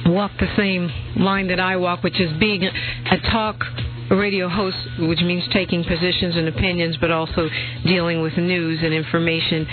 [0.05, 3.63] walk the same line that I walk, which is being a talk
[4.11, 7.47] radio host, which means taking positions and opinions, but also
[7.85, 9.67] dealing with news and information.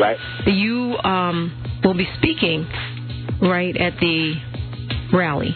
[0.00, 0.16] Right.
[0.46, 2.66] You um, will be speaking
[3.40, 4.34] right at the
[5.12, 5.54] rally.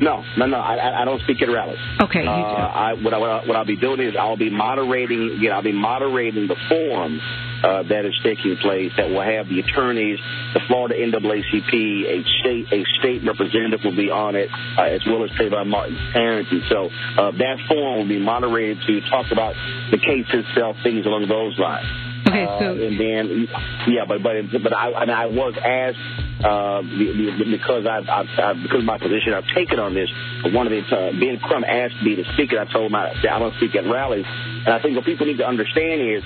[0.00, 0.58] No, no, no.
[0.58, 1.78] I, I don't speak at rallies.
[2.00, 2.24] Okay.
[2.24, 5.36] Uh, I, what, I, what I'll be doing is I'll be moderating.
[5.38, 7.20] Again, I'll be moderating the forum
[7.62, 8.92] uh, that is taking place.
[8.96, 10.18] That will have the attorneys,
[10.54, 11.72] the Florida NAACP,
[12.06, 15.98] a state a state representative will be on it, uh, as well as Trayvon Martin's
[16.12, 16.50] parents.
[16.50, 19.54] And so uh, that forum will be moderated to talk about
[19.90, 21.86] the case itself, things along those lines.
[22.26, 23.48] Okay, so uh, and then
[23.88, 28.62] yeah, but but but I I, mean, I was asked uh, because I've, I've, I've,
[28.62, 30.08] because of my position I've taken on this.
[30.54, 33.10] One of the uh, Ben Crump asked me to speak, and I told him I,
[33.10, 34.26] I don't speak at rallies.
[34.26, 36.22] And I think what people need to understand is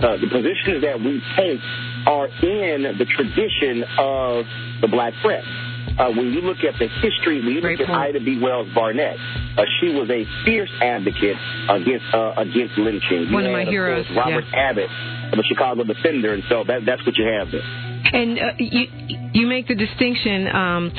[0.00, 1.60] uh, the positions that we take
[2.06, 4.44] are in the tradition of
[4.80, 5.44] the black press.
[5.98, 8.40] Uh, when you look at the history, when you look at Ida B.
[8.42, 9.14] Wells Barnett,
[9.56, 11.36] uh, she was a fierce advocate
[11.70, 13.28] against uh, against lynching.
[13.28, 14.70] You One of my heroes, course, Robert yeah.
[14.70, 14.90] Abbott,
[15.30, 17.62] the Chicago Defender, and so that, that's what you have there.
[17.62, 18.86] And uh, you
[19.32, 20.48] you make the distinction.
[20.48, 20.90] Um,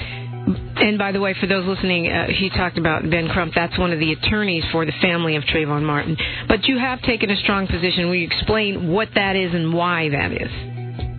[0.48, 3.54] and by the way, for those listening, uh, he talked about Ben Crump.
[3.56, 6.18] That's one of the attorneys for the family of Trayvon Martin.
[6.48, 8.08] But you have taken a strong position.
[8.08, 10.75] Will you explain what that is and why that is?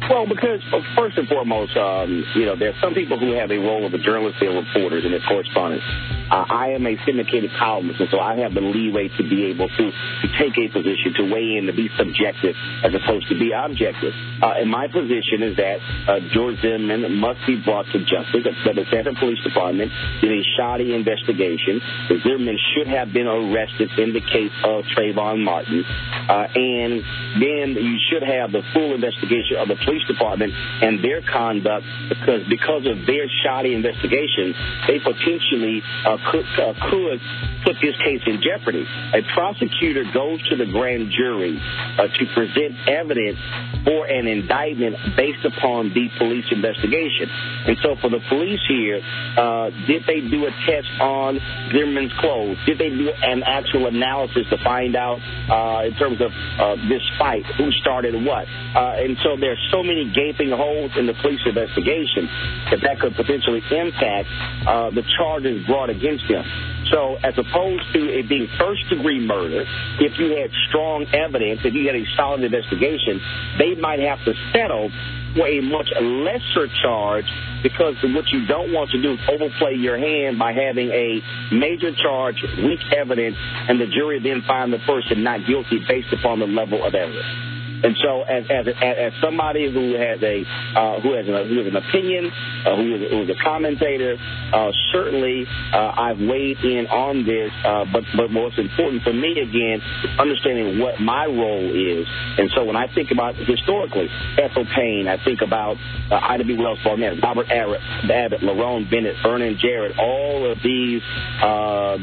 [0.08, 3.50] Well, because uh, first and foremost, um, you know, there are some people who have
[3.50, 5.84] a role of a journalist and reporters and their correspondents.
[6.30, 9.68] Uh, I am a syndicated columnist, and so I have the leeway to be able
[9.68, 13.50] to, to take a position, to weigh in, to be subjective as opposed to be
[13.50, 14.14] objective.
[14.42, 18.42] Uh, and my position is that uh, George Zimmerman must be brought to justice.
[18.42, 19.90] The Sanford Police Department
[20.20, 21.82] did a shoddy investigation.
[22.10, 25.82] The Zimmerman should have been arrested in the case of Trayvon Martin.
[26.26, 27.02] Uh, and
[27.38, 32.42] then you should have the full investigation of the police department and their conduct because
[32.48, 34.54] because of their shoddy investigation,
[34.86, 37.20] they potentially uh, could uh, could
[37.64, 38.84] put this case in jeopardy.
[39.14, 43.38] A prosecutor goes to the grand jury uh, to present evidence
[43.84, 47.28] for an indictment based upon the police investigation.
[47.66, 49.00] And so for the police here,
[49.36, 51.38] uh, did they do a test on
[51.72, 52.56] Zimmerman's clothes?
[52.66, 55.18] Did they do an actual analysis to find out
[55.50, 58.46] uh, in terms of uh, this fight, who started what?
[58.46, 62.28] And so there's so many gaping holes in the police investigation
[62.70, 64.28] that that could potentially impact
[64.66, 66.44] uh, the charges brought against them.
[66.90, 69.64] So, as opposed to it being first degree murder,
[69.98, 73.20] if you had strong evidence, if you had a solid investigation,
[73.58, 74.90] they might have to settle
[75.34, 77.26] for a much lesser charge
[77.62, 81.20] because what you don't want to do is overplay your hand by having a
[81.52, 86.38] major charge, weak evidence, and the jury then find the person not guilty based upon
[86.40, 87.45] the level of evidence.
[87.82, 91.66] And so, as as as somebody who has a uh, who has a, who has
[91.68, 92.32] an opinion,
[92.64, 94.16] uh, who, is, who is a commentator,
[94.52, 97.52] uh, certainly uh, I've weighed in on this.
[97.64, 99.80] Uh, but but what's important for me again,
[100.18, 102.06] understanding what my role is.
[102.38, 104.08] And so, when I think about historically,
[104.40, 105.76] Ethel Payne, I think about
[106.10, 106.56] uh, Ida B.
[106.56, 111.02] Wells Barnett, Robert Abbott, Abbott, Lerone Bennett, Vernon Jarrett, all of these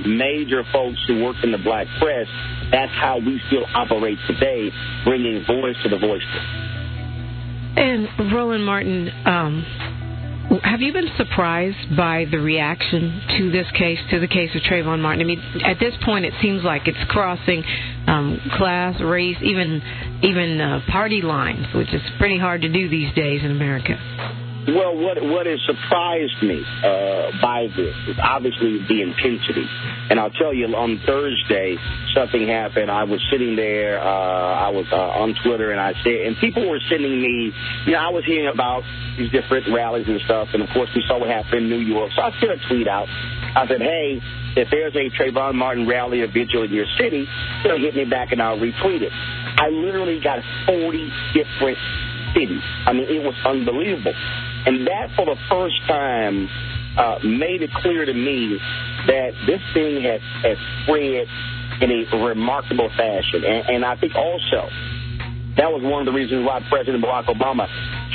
[0.06, 2.28] major folks who work in the black press.
[2.72, 4.72] That's how we still operate today,
[5.06, 6.74] bringing voice to the voiceless.
[7.76, 9.66] And Roland Martin, um,
[10.64, 15.00] have you been surprised by the reaction to this case, to the case of Trayvon
[15.00, 15.22] Martin?
[15.22, 17.64] I mean, at this point, it seems like it's crossing
[18.08, 19.82] um, class, race, even
[20.22, 23.98] even uh, party lines, which is pretty hard to do these days in America.
[24.68, 29.68] Well, what what has surprised me uh, by this is obviously the intensity.
[30.10, 31.76] And I'll tell you, on Thursday,
[32.16, 32.90] something happened.
[32.90, 34.00] I was sitting there.
[34.00, 37.52] Uh, I was uh, on Twitter, and I said, and people were sending me.
[37.86, 38.84] You know, I was hearing about
[39.18, 42.12] these different rallies and stuff, and of course, we saw what happened in New York.
[42.16, 43.08] So I sent a tweet out.
[43.56, 44.20] I said, hey,
[44.56, 47.28] if there's a Trayvon Martin rally or vigil in your city,
[47.66, 49.12] know, hit me back, and I'll retweet it.
[49.12, 51.78] I literally got 40 different
[52.34, 52.64] cities.
[52.86, 54.14] I mean, it was unbelievable.
[54.66, 56.48] And that, for the first time,
[56.98, 58.58] uh, made it clear to me
[59.08, 61.28] that this thing has, has spread
[61.82, 63.44] in a remarkable fashion.
[63.44, 64.70] And, and I think also
[65.58, 67.68] that was one of the reasons why President Barack Obama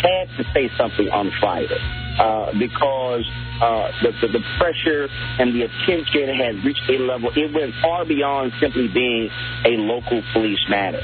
[0.03, 1.79] had to say something on Friday.
[2.19, 3.23] Uh, because
[3.63, 5.07] uh, the, the, the pressure
[5.39, 9.31] and the attention had reached a level, it went far beyond simply being
[9.65, 10.99] a local police matter.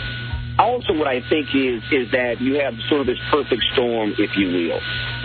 [0.59, 4.31] Also, what I think is is that you have sort of this perfect storm, if
[4.37, 4.81] you will,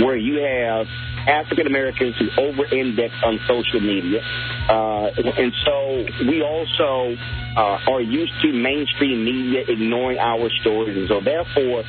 [0.06, 0.88] where you have
[1.28, 4.22] African Americans who over-index on social media,
[4.70, 7.16] uh, and so we also
[7.56, 11.84] uh, are used to mainstream media ignoring our stories, and so therefore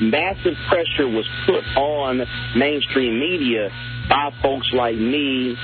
[0.00, 2.20] massive pressure was put on
[2.56, 3.68] mainstream media
[4.08, 5.56] by folks like me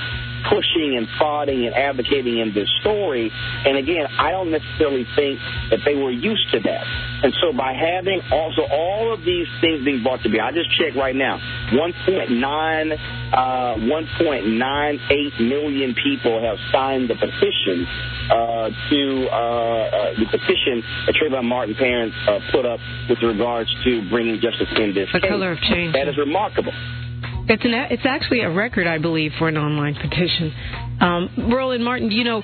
[0.49, 3.31] pushing and prodding and advocating in this story.
[3.33, 5.39] And again, I don't necessarily think
[5.69, 6.83] that they were used to that.
[7.23, 10.69] And so by having also all of these things being brought to bear, I just
[10.77, 11.37] checked right now,
[11.73, 12.97] 1.9,
[13.33, 17.85] uh, 1.98 million people have signed the petition
[18.31, 22.79] uh, to uh, uh, the petition that Trayvon Martin parents uh, put up
[23.09, 25.29] with regards to bringing justice in this The case.
[25.29, 25.93] color of change.
[25.93, 26.73] That is remarkable.
[27.47, 30.53] It's an it's actually a record, I believe, for an online petition.
[30.99, 32.43] Um, Roland Martin, you know,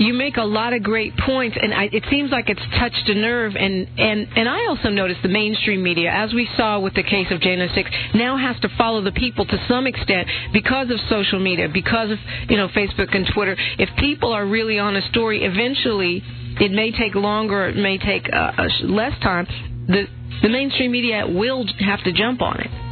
[0.00, 3.14] you make a lot of great points, and I, it seems like it's touched a
[3.14, 3.54] nerve.
[3.54, 7.26] And and and I also noticed the mainstream media, as we saw with the case
[7.30, 11.38] of Jena Six, now has to follow the people to some extent because of social
[11.38, 12.18] media, because of
[12.48, 13.56] you know Facebook and Twitter.
[13.78, 16.22] If people are really on a story, eventually
[16.60, 19.46] it may take longer, it may take uh, uh, less time.
[19.86, 20.04] The
[20.42, 22.89] the mainstream media will have to jump on it.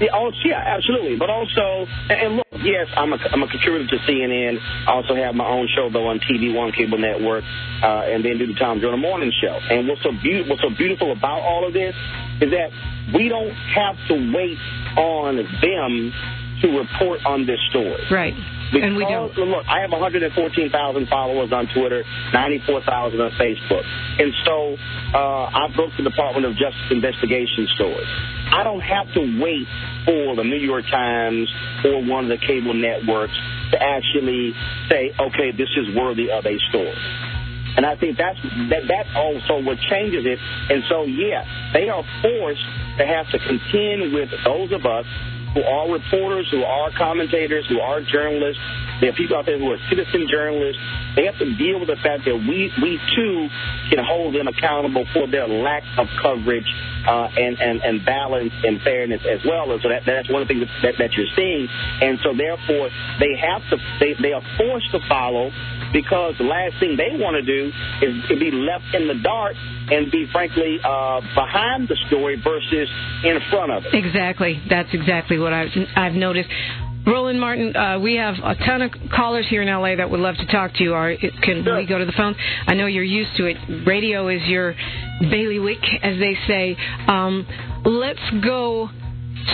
[0.00, 1.16] Yeah, oh, yeah, absolutely.
[1.16, 4.56] But also, and look, yes, I'm a, I'm a contributor to CNN.
[4.88, 7.44] I also have my own show, though, on TV One Cable Network,
[7.82, 9.60] uh, and then do the Tom Joyner Morning Show.
[9.68, 11.94] And what's so, be- what's so beautiful about all of this
[12.40, 12.72] is that
[13.12, 14.56] we don't have to wait
[14.96, 16.12] on them
[16.62, 17.96] to report on this story.
[18.10, 18.34] Right.
[18.72, 19.34] Because, And we don't.
[19.34, 20.30] Look, I have 114,000
[21.08, 23.82] followers on Twitter, 94,000 on Facebook.
[24.20, 24.76] And so
[25.14, 28.04] uh, I broke the Department of Justice investigation story.
[28.52, 29.66] I don't have to wait
[30.04, 31.50] for the New York Times
[31.84, 33.34] or one of the cable networks
[33.72, 34.54] to actually
[34.88, 36.94] say, okay, this is worthy of a story.
[37.76, 38.38] And I think that's
[38.70, 40.38] that that's also what changes it.
[40.38, 42.66] And so yeah, they are forced
[42.98, 45.06] to have to contend with those of us
[45.54, 48.60] who are reporters, who are commentators, who are journalists.
[49.00, 50.80] There are people out there who are citizen journalists.
[51.16, 53.48] They have to deal with the fact that we we too
[53.90, 56.68] can hold them accountable for their lack of coverage
[57.06, 59.70] uh, and, and and balance and fairness as well.
[59.72, 61.68] And so that that's one of the things that, that you're seeing.
[62.00, 65.50] And so therefore they have to they they are forced to follow
[65.92, 67.72] because the last thing they want to do
[68.02, 69.54] is to be left in the dark
[69.90, 72.88] and be frankly uh, behind the story versus
[73.24, 73.94] in front of it.
[73.94, 74.62] Exactly.
[74.68, 76.48] That's exactly what I've, I've noticed.
[77.06, 80.36] Roland Martin, uh, we have a ton of callers here in LA that would love
[80.36, 80.92] to talk to you.
[80.94, 82.36] Are, can we go to the phones?
[82.66, 83.56] I know you're used to it.
[83.86, 84.74] Radio is your
[85.20, 86.76] bailiwick, as they say.
[87.08, 87.46] Um,
[87.84, 88.90] let's go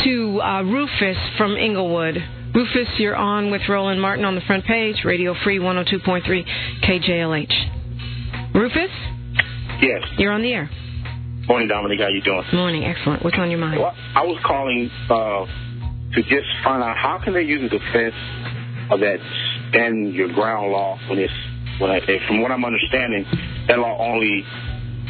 [0.05, 2.17] to uh, Rufus from Inglewood.
[2.55, 6.45] Rufus, you're on with Roland Martin on the front page, Radio Free 102.3
[6.83, 8.55] KJLH.
[8.55, 8.91] Rufus,
[9.81, 10.03] Yes.
[10.19, 10.71] you're on the air.
[11.47, 12.01] Morning, Dominique.
[12.01, 12.43] How you doing?
[12.55, 13.23] Morning, excellent.
[13.23, 13.79] What's on your mind?
[13.79, 15.45] Well, I was calling uh,
[16.17, 18.17] to just find out how can they use a defense
[18.91, 19.19] of that
[19.69, 21.33] stand your ground law when it's
[21.79, 23.27] when I, and from what I'm understanding,
[23.69, 24.45] that law only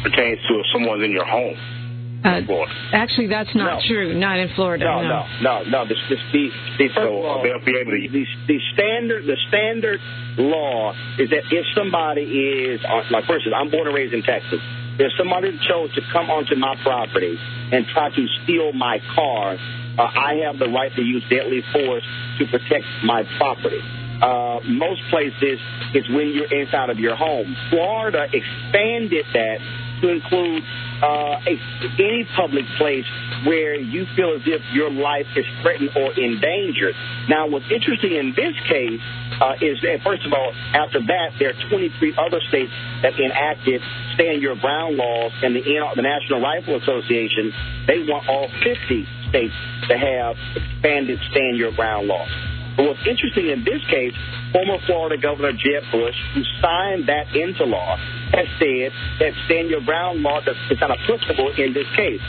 [0.03, 1.55] pertains to if someone's in your home.
[2.25, 2.41] Uh,
[2.91, 4.13] actually, that's not true.
[4.19, 4.83] Not in Florida.
[4.83, 5.87] No, no, no, no.
[5.87, 8.09] The, the, the, the, first of all, they'll be able to.
[8.11, 10.01] The, the standard, the standard
[10.37, 14.23] law is that if somebody is, uh, like for instance, I'm born and raised in
[14.23, 14.59] Texas.
[14.99, 17.37] If somebody chose to come onto my property
[17.71, 19.55] and try to steal my car,
[19.97, 22.03] uh, I have the right to use deadly force
[22.39, 23.81] to protect my property.
[24.21, 25.59] Uh, most places,
[25.93, 27.55] it's when you're inside of your home.
[27.69, 29.57] Florida expanded that
[30.01, 30.63] to include
[31.01, 31.53] uh, a,
[31.97, 33.05] any public place
[33.45, 36.95] where you feel as if your life is threatened or endangered.
[37.29, 39.01] Now, what's interesting in this case
[39.41, 42.71] uh, is that, first of all, after that, there are 23 other states
[43.01, 43.81] that enacted
[44.15, 47.53] stand your ground laws, and the, the National Rifle Association,
[47.85, 49.53] they want all 50 states
[49.89, 52.29] to have expanded stand your ground laws.
[52.77, 54.13] But what's interesting in this case,
[54.53, 57.97] former Florida Governor Jeb Bush, who signed that into law,
[58.31, 62.21] has said that stand your ground law is not applicable in this case.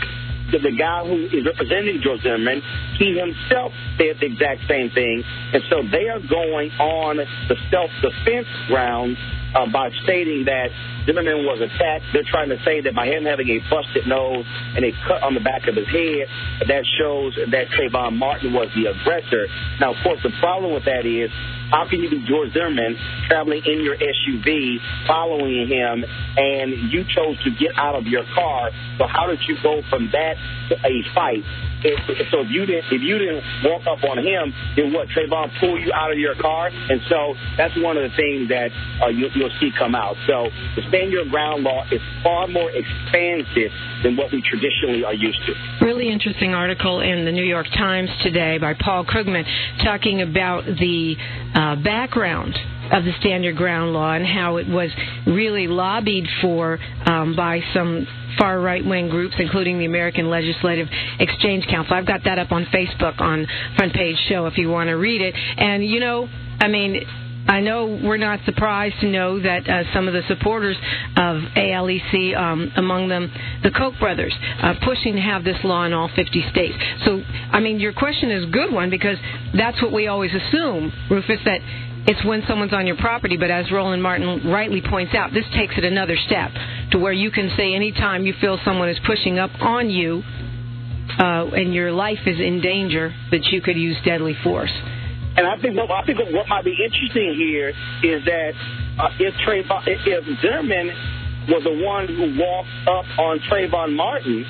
[0.50, 2.62] The, the guy who is representing George Zimmerman,
[2.96, 5.22] he himself said the exact same thing.
[5.52, 9.18] And so they are going on the self-defense grounds
[9.54, 10.68] uh, by stating that
[11.06, 12.04] Zimmerman was attacked.
[12.12, 14.44] They're trying to say that by him having a busted nose
[14.76, 16.28] and a cut on the back of his head,
[16.68, 19.48] that shows that Trayvon Martin was the aggressor.
[19.80, 21.30] Now, of course, the problem with that is
[21.70, 22.96] how can you be George Zimmerman
[23.28, 24.76] traveling in your SUV,
[25.06, 26.04] following him,
[26.36, 28.70] and you chose to get out of your car?
[28.98, 30.36] So how did you go from that
[30.72, 31.42] a fight?
[31.82, 35.08] If, so if you didn't if you didn't walk up on him, then what?
[35.08, 38.70] Trayvon pull you out of your car, and so that's one of the things that
[39.02, 40.16] uh, you, you'll see come out.
[40.26, 43.70] So the stand your ground law is far more expansive
[44.02, 45.54] than what we traditionally are used to.
[45.84, 49.44] Really interesting article in the New York Times today by Paul Krugman
[49.84, 51.14] talking about the
[51.54, 52.54] uh, background
[52.92, 54.90] of the Stand Your Ground law and how it was
[55.26, 58.06] really lobbied for um, by some
[58.38, 61.94] far right wing groups, including the American Legislative Exchange Council.
[61.94, 65.20] I've got that up on Facebook on Front Page Show if you want to read
[65.20, 65.34] it.
[65.34, 66.28] And, you know,
[66.60, 67.04] I mean,
[67.48, 70.76] I know we're not surprised to know that uh, some of the supporters
[71.16, 73.32] of ALEC, um, among them
[73.62, 76.76] the Koch brothers, uh, pushing to have this law in all 50 states.
[77.06, 79.16] So, I mean, your question is a good one because
[79.56, 81.60] that's what we always assume, Rufus, that
[82.08, 83.36] it's when someone's on your property.
[83.36, 86.50] But as Roland Martin rightly points out, this takes it another step
[86.92, 90.22] to where you can say anytime you feel someone is pushing up on you
[91.18, 94.72] uh, and your life is in danger, that you could use deadly force.
[95.36, 97.68] And I think what I think what might be interesting here
[98.02, 98.52] is that
[98.98, 100.88] uh, if Trayvon, if Zimmerman
[101.48, 104.44] was the one who walked up on Trayvon Martin,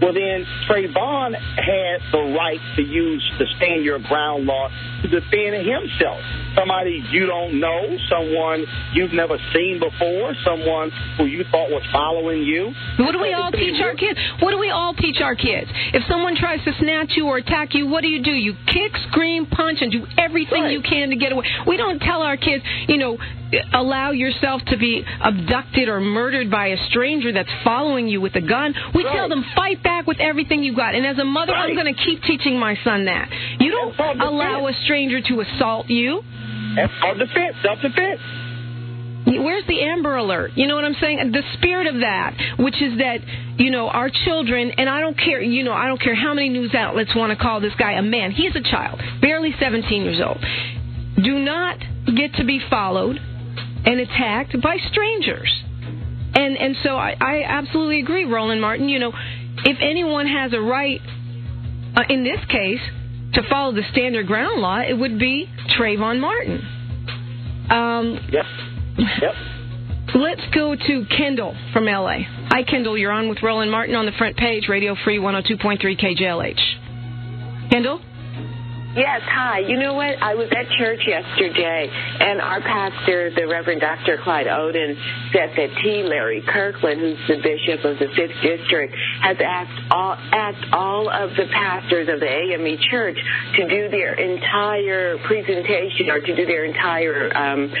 [0.00, 4.70] well then Trayvon had the right to use the stand your ground law
[5.02, 6.22] to defend himself
[6.54, 12.42] somebody you don't know, someone you've never seen before, someone who you thought was following
[12.42, 12.72] you.
[12.98, 14.18] What do we all teach our kids?
[14.40, 15.70] What do we all teach our kids?
[15.92, 18.32] If someone tries to snatch you or attack you, what do you do?
[18.32, 20.72] You kick, scream, punch, and do everything right.
[20.72, 21.46] you can to get away.
[21.66, 23.18] We don't tell our kids, you know,
[23.74, 28.40] allow yourself to be abducted or murdered by a stranger that's following you with a
[28.40, 28.74] gun.
[28.94, 29.14] We right.
[29.14, 30.94] tell them fight back with everything you got.
[30.94, 31.68] And as a mother, right.
[31.68, 33.28] I'm going to keep teaching my son that.
[33.60, 34.91] You don't allow a stranger
[35.28, 36.22] to assault you.
[37.00, 38.20] Self defense, self defense.
[39.24, 40.52] Where's the Amber Alert?
[40.56, 41.30] You know what I'm saying?
[41.32, 43.18] The spirit of that, which is that,
[43.56, 46.48] you know, our children, and I don't care, you know, I don't care how many
[46.48, 48.32] news outlets want to call this guy a man.
[48.32, 50.44] He's a child, barely 17 years old.
[51.22, 55.62] Do not get to be followed and attacked by strangers.
[56.34, 58.88] And and so I, I absolutely agree, Roland Martin.
[58.88, 59.12] You know,
[59.64, 61.00] if anyone has a right,
[61.94, 62.80] uh, in this case,
[63.34, 66.60] to follow the stand your ground law, it would be Trayvon Martin.
[67.70, 68.44] Um, yep.
[68.98, 69.34] Yep.
[70.14, 72.18] Let's go to Kendall from LA.
[72.50, 72.98] Hi, Kendall.
[72.98, 77.70] You're on with Roland Martin on the front page, Radio Free 102.3 KJLH.
[77.70, 78.00] Kendall?
[78.94, 79.60] Yes, hi.
[79.60, 80.20] You know what?
[80.20, 84.18] I was at church yesterday, and our pastor, the Reverend Dr.
[84.22, 85.00] Clyde Oden,
[85.32, 86.04] said that T.
[86.04, 91.30] Larry Kirkland, who's the bishop of the Fifth District, has asked all, asked all of
[91.40, 93.16] the pastors of the AME Church
[93.56, 97.72] to do their entire presentation or to do their entire um,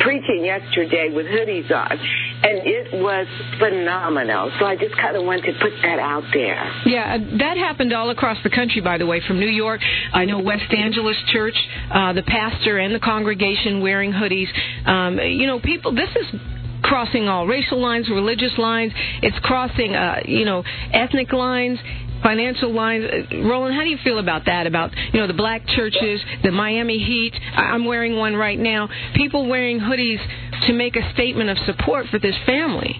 [0.00, 1.96] preaching yesterday with hoodies on
[2.42, 3.26] and it was
[3.58, 4.50] phenomenal.
[4.58, 6.72] So I just kind of wanted to put that out there.
[6.86, 9.80] Yeah, that happened all across the country, by the way, from New York.
[10.12, 11.56] I know West Angeles Church,
[11.92, 14.48] uh, the pastor and the congregation wearing hoodies.
[14.86, 16.40] Um, you know, people, this is
[16.82, 18.92] crossing all racial lines, religious lines.
[19.22, 21.78] It's crossing, uh, you know, ethnic lines
[22.22, 23.04] financial lines.
[23.04, 24.66] Uh, Roland, how do you feel about that?
[24.66, 27.32] About you know the black churches, the Miami Heat.
[27.56, 28.88] I'm wearing one right now.
[29.14, 30.20] People wearing hoodies
[30.66, 32.96] to make a statement of support for this family.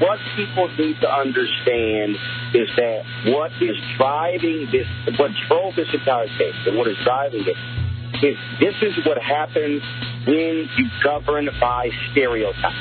[0.00, 2.16] What people need to understand
[2.54, 4.86] is that what is driving this,
[5.18, 7.56] what drove this entire case, and what is driving it,
[8.24, 9.82] is this is what happens
[10.26, 12.74] when you govern by stereotypes.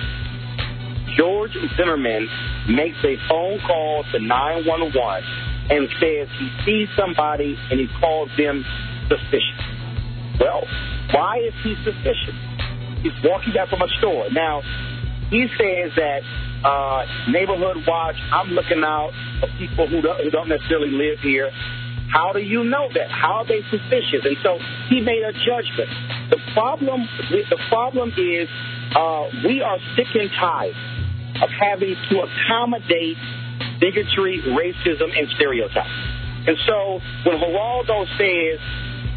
[1.18, 2.28] George Zimmerman
[2.70, 5.24] makes a phone call to 911
[5.70, 8.66] and says he sees somebody and he calls them
[9.08, 9.66] suspicious.
[10.40, 10.68] Well,
[11.14, 12.36] why is he suspicious?
[13.06, 14.34] He's walking back from a store.
[14.34, 14.66] Now,
[15.30, 16.26] he says that
[16.66, 21.54] uh, neighborhood watch, I'm looking out for people who don't, who don't necessarily live here.
[22.10, 23.12] How do you know that?
[23.14, 24.26] How are they suspicious?
[24.26, 24.58] And so
[24.90, 25.90] he made a judgment.
[26.34, 28.50] The problem, the problem is
[28.98, 30.74] uh, we are sick and tired
[31.46, 33.18] of having to accommodate
[33.80, 35.94] bigotry, racism, and stereotypes.
[36.48, 38.58] And so when Geraldo says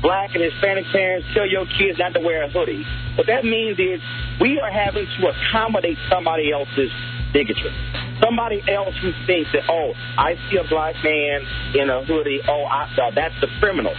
[0.02, 2.84] black and Hispanic parents tell your kids not to wear a hoodie,
[3.16, 4.00] what that means is
[4.40, 6.90] we are having to accommodate somebody else's
[7.32, 7.74] bigotry.
[8.22, 12.64] Somebody else who thinks that, oh, I see a black man in a hoodie, oh,
[12.64, 13.94] I, uh, that's the criminal.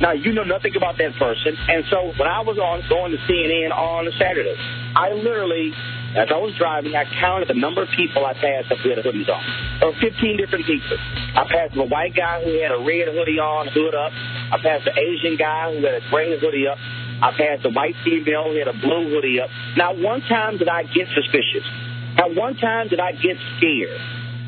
[0.00, 1.56] Now, you know nothing about that person.
[1.68, 4.54] And so when I was on going to CNN on a Saturday,
[4.94, 5.72] I literally
[6.16, 9.04] as I was driving, I counted the number of people I passed up who had
[9.04, 9.42] hoodies on.
[9.80, 10.96] There were 15 different people.
[11.36, 14.12] I passed a white guy who had a red hoodie on, hood up.
[14.48, 16.80] I passed an Asian guy who had a gray hoodie up.
[17.20, 19.50] I passed a white female who had a blue hoodie up.
[19.76, 21.66] Not one time did I get suspicious.
[22.16, 24.00] Not one time did I get scared.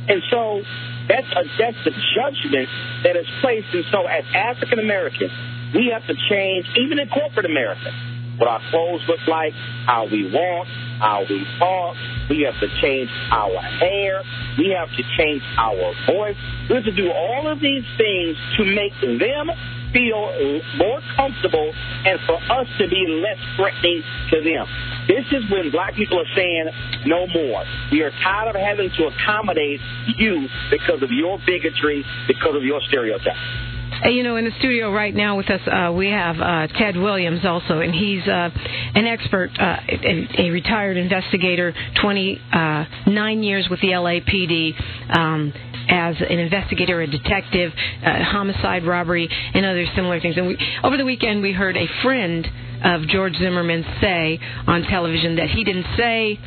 [0.08, 0.64] And so
[1.12, 2.68] that's a, that's the judgment
[3.04, 3.68] that is placed.
[3.76, 5.32] And so as African Americans,
[5.76, 7.92] we have to change, even in corporate America
[8.40, 9.52] what our clothes look like,
[9.84, 10.66] how we walk,
[10.98, 11.94] how we talk.
[12.30, 14.22] We have to change our hair.
[14.56, 16.36] We have to change our voice.
[16.68, 19.52] We have to do all of these things to make them
[19.92, 20.32] feel
[20.78, 21.72] more comfortable
[22.06, 24.64] and for us to be less threatening to them.
[25.08, 26.70] This is when black people are saying
[27.06, 27.64] no more.
[27.92, 29.80] We are tired of having to accommodate
[30.16, 33.69] you because of your bigotry, because of your stereotypes.
[34.02, 37.44] You know, in the studio right now with us, uh, we have uh, Ted Williams
[37.44, 38.48] also, and he's uh,
[38.94, 44.72] an expert, uh, a, a retired investigator, 29 years with the LAPD.
[45.16, 45.52] Um,
[45.92, 47.72] as an investigator, a detective,
[48.06, 50.36] uh, homicide, robbery, and other similar things.
[50.36, 52.46] And we, over the weekend, we heard a friend
[52.84, 54.38] of George Zimmerman say
[54.68, 56.38] on television that he didn't say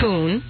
[0.00, 0.42] coon.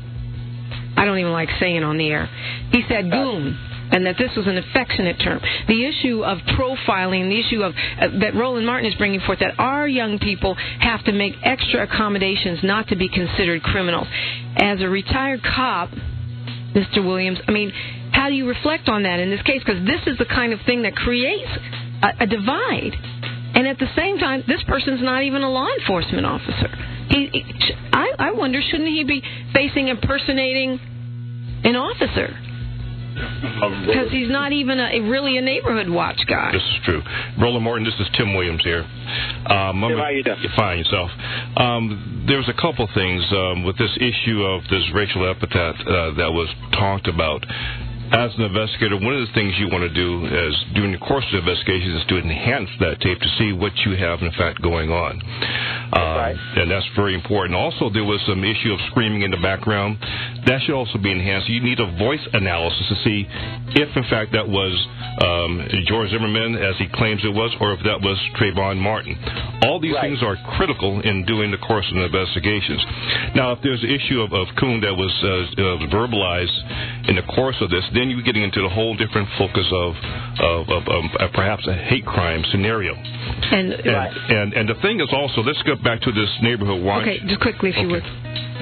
[0.97, 2.27] I don't even like saying on the air.
[2.71, 3.59] He said goon
[3.91, 5.41] and that this was an affectionate term.
[5.67, 9.59] The issue of profiling, the issue of uh, that Roland Martin is bringing forth, that
[9.59, 14.07] our young people have to make extra accommodations not to be considered criminals.
[14.57, 15.91] As a retired cop,
[16.75, 17.05] Mr.
[17.05, 17.73] Williams, I mean,
[18.13, 19.63] how do you reflect on that in this case?
[19.65, 21.51] Because this is the kind of thing that creates
[22.03, 22.93] a, a divide.
[23.55, 26.69] And at the same time, this person's not even a law enforcement officer.
[27.11, 27.45] He,
[27.93, 29.23] I, I wonder, shouldn't he be
[29.55, 30.79] facing impersonating
[31.65, 32.37] an officer?
[33.87, 36.53] Because he's not even a, really a neighborhood watch guy.
[36.53, 37.03] This is true.
[37.41, 38.83] Roland Martin, this is Tim Williams here.
[39.47, 40.39] Um, Tim, how you doing?
[40.57, 41.11] Fine, yourself.
[41.57, 46.15] Um, there was a couple things um, with this issue of this racial epithet uh,
[46.15, 47.45] that was talked about
[48.13, 51.25] as an investigator, one of the things you want to do is during the course
[51.29, 54.63] of the investigation is to enhance that tape to see what you have in fact
[54.63, 55.21] going on.
[55.93, 57.55] Uh, And that's very important.
[57.55, 59.99] Also, there was some issue of screaming in the background.
[60.47, 61.49] That should also be enhanced.
[61.49, 63.27] You need a voice analysis to see
[63.77, 64.73] if in fact that was
[65.25, 69.17] um, George Zimmerman, as he claims it was, or if that was Trayvon Martin.
[69.65, 70.03] All these Right.
[70.13, 72.81] things are critical in doing the course of the investigations.
[73.35, 77.23] Now, if there's an issue of, of Coon that was uh, uh, verbalized in the
[77.35, 79.95] course of this, then you're getting into the whole different focus of,
[80.39, 82.95] of, of, of uh, perhaps a hate crime scenario.
[82.95, 87.03] And, And, and and the thing is also, let's get back to this neighborhood watch.
[87.03, 88.05] okay, just quickly, if you would.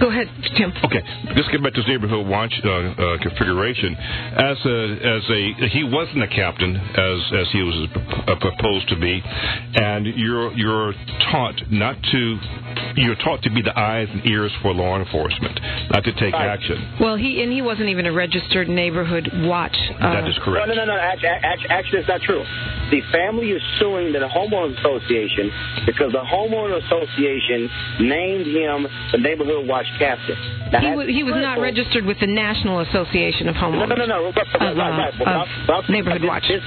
[0.01, 0.73] Go ahead, Tim.
[0.85, 1.03] Okay,
[1.35, 3.95] let's get back to this neighborhood watch uh, uh, configuration.
[3.97, 4.79] As a
[5.17, 7.89] as a he wasn't a captain as as he was
[8.29, 9.23] uh, proposed to be,
[9.75, 10.93] and you're you're
[11.33, 12.39] taught not to
[12.97, 15.59] you're taught to be the eyes and ears for law enforcement,
[15.91, 16.97] not to take action.
[17.01, 19.77] Well, he and he wasn't even a registered neighborhood watch.
[20.01, 20.69] Uh, That is correct.
[20.69, 21.01] No, no, no, no.
[21.01, 22.45] Actually, actually, actually, it's not true.
[22.91, 25.51] The family is suing the homeowners association
[25.87, 27.69] because the homeowner association
[28.01, 30.37] named him the neighborhood watch captain.
[30.73, 33.89] Now, He was, he was not registered with the National Association of Homeowners.
[33.89, 34.19] no, no, no.
[34.27, 35.15] Right, right, Of, uh, right, right.
[35.19, 36.49] But of but neighborhood but watch.
[36.49, 36.63] this,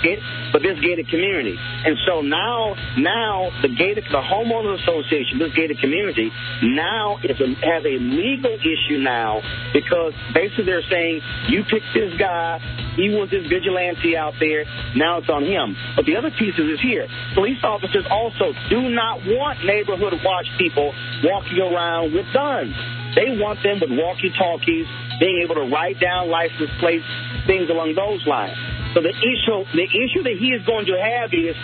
[0.54, 5.80] but this gated community, and so now, now the gated, the homeowners association, this gated
[5.80, 6.32] community,
[6.64, 9.42] now is a, has a legal issue now
[9.74, 12.60] because basically they're saying you picked this guy,
[12.96, 14.64] he was this vigilante out there,
[14.96, 15.76] now it's on him.
[15.96, 20.94] But the other piece is here: police officers also do not want neighborhood watch people
[21.24, 22.74] walking around with guns.
[23.16, 24.88] They want them with walkie-talkies,
[25.20, 27.06] being able to write down license plates,
[27.48, 28.56] things along those lines.
[28.94, 31.56] So the issue, the issue that he is going to have is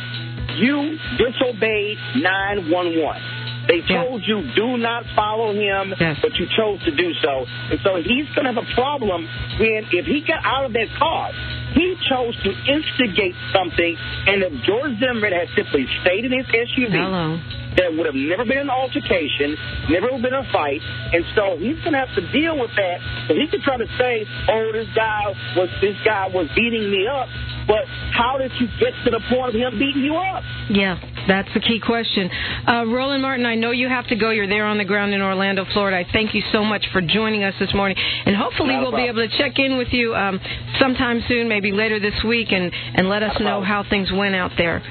[0.58, 3.22] you disobeyed 911.
[3.68, 7.46] They told you do not follow him, but you chose to do so.
[7.74, 9.26] And so he's going to have a problem
[9.58, 11.34] when, if he got out of that car,
[11.74, 16.94] he chose to instigate something, and if George Zimmerman had simply stayed in his SUV,
[16.94, 17.42] Hello.
[17.78, 19.58] There would have never been an altercation,
[19.90, 20.82] never been a fight,
[21.14, 23.00] and so he's going to have to deal with that.
[23.28, 27.08] So he could try to say, "Oh, this guy was this guy was beating me
[27.08, 27.28] up,"
[27.68, 30.44] but how did you get to the point of him beating you up?
[30.70, 32.30] Yeah, that's the key question.
[32.68, 34.30] Uh, Roland Martin, I know you have to go.
[34.30, 35.98] You're there on the ground in Orlando, Florida.
[35.98, 39.08] I thank you so much for joining us this morning, and hopefully Not we'll be
[39.08, 40.40] able to check in with you um,
[40.80, 44.52] sometime soon, maybe later this week, and and let us know how things went out
[44.58, 44.82] there.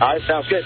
[0.00, 0.62] All right, sounds good.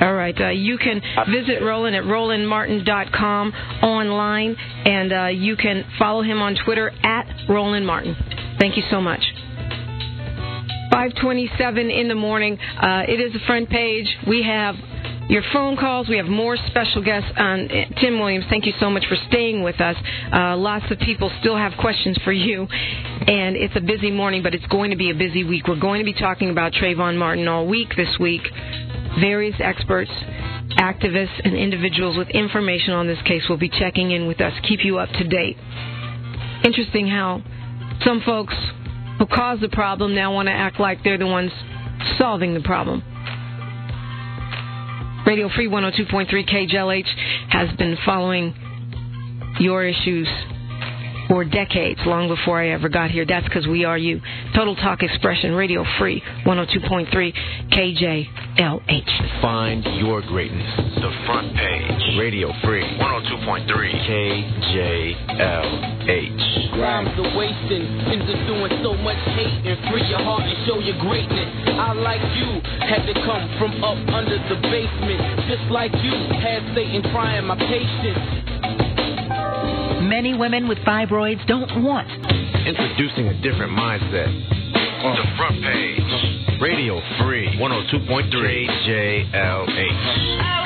[0.00, 0.38] All right.
[0.38, 1.00] Uh, you can
[1.30, 3.52] visit Roland at rolandmartin.com
[3.82, 8.16] online, and uh, you can follow him on Twitter at Roland Martin.
[8.58, 9.22] Thank you so much.
[10.92, 12.58] 527 in the morning.
[12.80, 14.06] Uh, it is the front page.
[14.28, 14.74] We have
[15.28, 16.08] your phone calls.
[16.08, 17.68] We have more special guests on.
[18.00, 19.96] Tim Williams, thank you so much for staying with us.
[20.32, 24.54] Uh, lots of people still have questions for you, and it's a busy morning, but
[24.54, 25.66] it's going to be a busy week.
[25.66, 28.42] We're going to be talking about Trayvon Martin all week this week.
[29.20, 30.10] Various experts,
[30.78, 34.84] activists, and individuals with information on this case will be checking in with us, keep
[34.84, 35.56] you up to date.
[36.64, 37.42] Interesting how
[38.04, 38.54] some folks
[39.18, 41.52] who caused the problem now want to act like they're the ones
[42.18, 43.02] solving the problem.
[45.26, 47.08] Radio Free 102.3 KJLH
[47.48, 48.54] has been following
[49.58, 50.28] your issues
[51.28, 53.24] for decades, long before I ever got here.
[53.26, 54.20] That's because we are you.
[54.54, 57.32] Total Talk Expression, Radio Free, 102.3
[57.72, 59.40] KJLH.
[59.40, 60.76] Find your greatness.
[60.96, 62.18] The front page.
[62.18, 63.66] Radio Free, 102.3
[65.24, 66.72] KJLH.
[66.74, 70.78] Crimes are wasting, ends up doing so much hate and free your heart and show
[70.78, 71.48] your greatness.
[71.78, 76.62] I like you had to come from up under the basement, just like you had
[76.74, 78.83] Satan trying my patience.
[80.04, 82.08] Many women with fibroids don't want.
[82.66, 84.28] Introducing a different mindset.
[85.04, 86.60] On The front page.
[86.60, 88.30] Radio Free, 102.3
[88.68, 90.64] KJLH.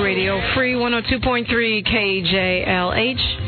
[0.00, 3.47] Radio Free 102.3 KJLH.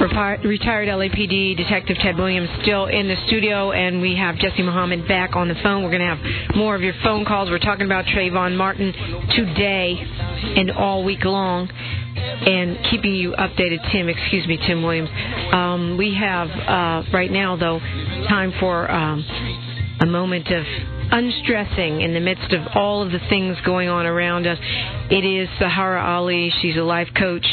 [0.00, 5.34] Retired LAPD Detective Ted Williams still in the studio, and we have Jesse Muhammad back
[5.34, 5.82] on the phone.
[5.82, 7.50] We're going to have more of your phone calls.
[7.50, 8.92] We're talking about Trayvon Martin
[9.34, 9.96] today
[10.56, 13.90] and all week long, and keeping you updated.
[13.90, 15.10] Tim, excuse me, Tim Williams.
[15.52, 17.80] Um, we have uh, right now, though,
[18.28, 19.24] time for um,
[20.00, 20.64] a moment of
[21.10, 24.58] unstressing in the midst of all of the things going on around us.
[25.10, 26.52] It is Sahara Ali.
[26.62, 27.46] She's a life coach,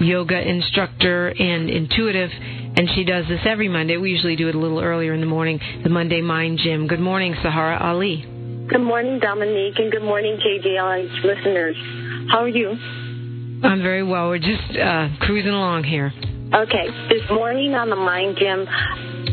[0.00, 3.96] yoga instructor, and intuitive, and she does this every Monday.
[3.96, 6.86] We usually do it a little earlier in the morning, the Monday Mind Gym.
[6.86, 8.24] Good morning, Sahara Ali.
[8.68, 11.76] Good morning, Dominique, and good morning, KJLH listeners.
[12.30, 12.70] How are you?
[13.62, 14.28] I'm very well.
[14.28, 16.12] We're just uh, cruising along here.
[16.52, 18.66] Okay, this morning on the Mind Gym,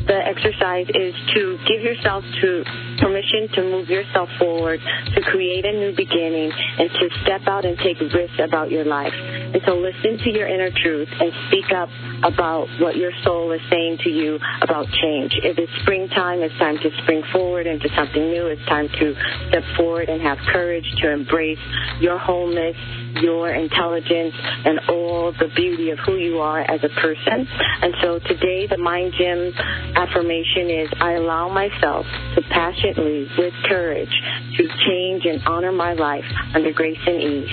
[0.07, 2.63] the exercise is to give yourself to
[2.99, 4.79] permission to move yourself forward,
[5.15, 9.13] to create a new beginning, and to step out and take risks about your life.
[9.13, 11.89] And so listen to your inner truth and speak up
[12.23, 15.33] about what your soul is saying to you about change.
[15.43, 16.41] If It is springtime.
[16.41, 18.47] It's time to spring forward into something new.
[18.47, 19.15] It's time to
[19.49, 21.59] step forward and have courage to embrace
[21.99, 22.75] your wholeness,
[23.21, 24.33] your intelligence,
[24.65, 27.47] and all the beauty of who you are as a person.
[27.81, 29.53] And so today, the Mind Gym
[29.97, 34.13] affirmation is I allow myself to passionately, with courage,
[34.57, 37.49] to change and honor my life under grace and ease.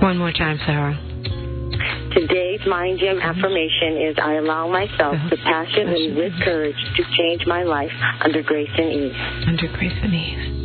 [0.00, 1.00] One more time, Sarah.
[2.12, 3.28] Today's Mind Gym mm-hmm.
[3.28, 5.30] affirmation is I allow myself uh-huh.
[5.30, 7.92] to passionately, with courage, to change my life
[8.24, 9.16] under grace and ease.
[9.46, 10.55] Under grace and ease.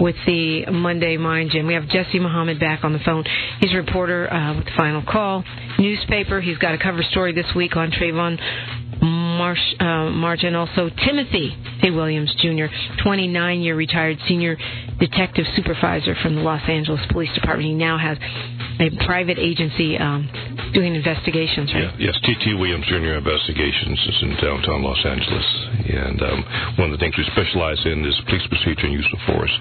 [0.00, 1.66] with the Monday Mind Gym.
[1.66, 3.24] We have Jesse Muhammad back on the phone.
[3.60, 5.44] He's a reporter uh, with the Final Call
[5.78, 6.40] newspaper.
[6.40, 8.38] He's got a cover story this week on Trayvon
[9.38, 11.90] Marsh, uh, March and also Timothy A.
[11.90, 12.66] Williams Jr.,
[13.02, 14.56] 29 year retired senior
[14.98, 17.68] detective supervisor from the Los Angeles Police Department.
[17.68, 18.18] He now has
[18.80, 20.28] a private agency um,
[20.72, 21.94] doing investigations, right?
[21.98, 22.54] Yeah, yes, T.T.
[22.54, 23.20] Williams Jr.
[23.20, 25.46] Investigations is in downtown Los Angeles.
[25.90, 26.44] And um,
[26.78, 29.52] one of the things we specialize in is police procedure and use of force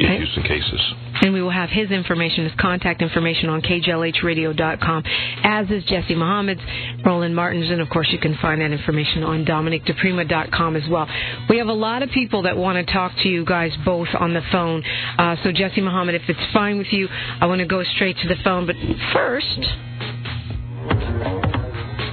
[0.00, 0.80] issues and cases.
[1.22, 5.02] And we will have his information, his contact information on KJLHradio.com,
[5.44, 6.60] as is Jesse Muhammad's,
[7.04, 11.06] Roland Martin's, and of course you can find that information on DominicDeprima.com as well.
[11.48, 14.34] We have a lot of people that want to talk to you guys both on
[14.34, 14.82] the phone.
[15.18, 17.08] Uh, so Jesse Muhammad, if it's fine with you,
[17.40, 18.66] I want to go straight to the phone.
[18.66, 18.76] But
[19.12, 19.58] first,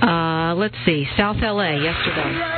[0.04, 2.58] uh, let's see, South LA yesterday.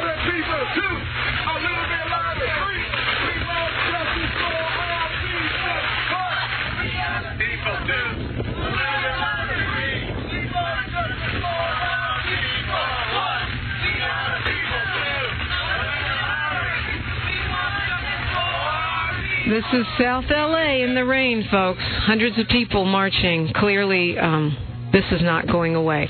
[19.49, 21.79] This is South LA in the rain, folks.
[21.81, 23.51] Hundreds of people marching.
[23.55, 24.55] Clearly, um,
[24.93, 26.07] this is not going away.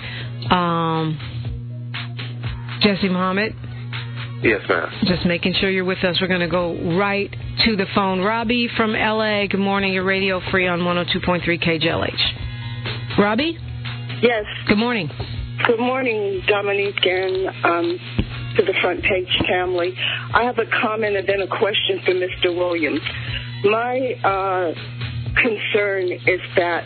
[0.52, 1.18] Um,
[2.82, 3.56] Jesse Muhammad,
[4.44, 4.90] Yes, ma'am.
[5.06, 6.18] just making sure you're with us.
[6.20, 7.30] We're going to go right
[7.66, 8.20] to the phone.
[8.22, 9.94] Robbie from LA, good morning.
[9.94, 13.18] You're radio free on 102.3 KJLH.
[13.20, 13.58] Robbie?
[14.22, 14.44] Yes.
[14.68, 15.10] Good morning.
[15.66, 18.00] Good morning, Dominique and um,
[18.58, 19.94] to the front page family.
[20.34, 22.56] I have a comment and then a question for Mr.
[22.56, 23.02] Williams.
[23.64, 24.74] My uh,
[25.36, 26.84] concern is that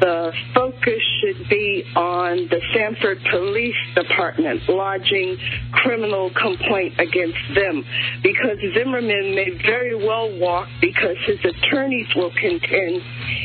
[0.00, 5.38] the focus should be on the Sanford Police Department lodging
[5.70, 7.84] criminal complaint against them
[8.22, 13.00] because Zimmerman may very well walk because his attorneys will contend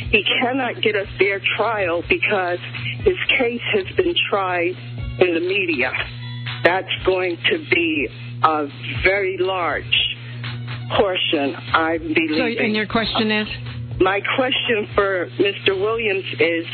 [0.10, 2.60] he cannot get a fair trial because
[3.04, 4.74] his case has been tried
[5.20, 5.92] in the media.
[6.68, 8.10] That's going to be
[8.44, 8.68] a
[9.02, 9.86] very large
[10.98, 12.30] portion, I believe.
[12.38, 13.48] So, and your question is?
[14.02, 15.80] My question for Mr.
[15.80, 16.66] Williams is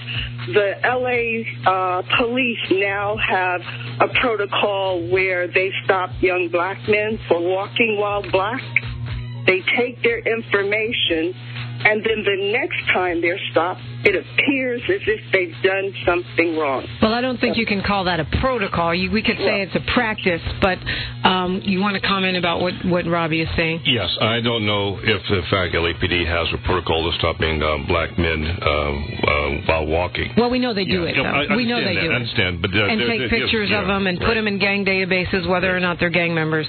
[0.48, 3.62] the LA uh, police now have
[4.02, 8.62] a protocol where they stop young black men for walking while black.
[9.46, 11.34] They take their information
[11.86, 16.88] and then the next time they're stopped, it appears as if they've done something wrong.
[17.02, 18.96] Well, I don't think you can call that a protocol.
[18.96, 20.78] You, we could say it's a practice, but
[21.28, 23.82] um, you want to comment about what, what Robbie is saying?
[23.84, 28.18] Yes, I don't know if, in fact, LAPD has a protocol of stopping um, black
[28.18, 28.96] men um,
[29.28, 30.32] uh, while walking.
[30.38, 31.18] Well, we know they do Yeah, it.
[31.18, 31.54] no, though.
[31.54, 32.16] I we know they understand do that, I it.
[32.16, 34.58] understand, but uh, and there- take there- pictures yeah, of them and put them in
[34.60, 36.68] gang databases, whether or not they're gang members.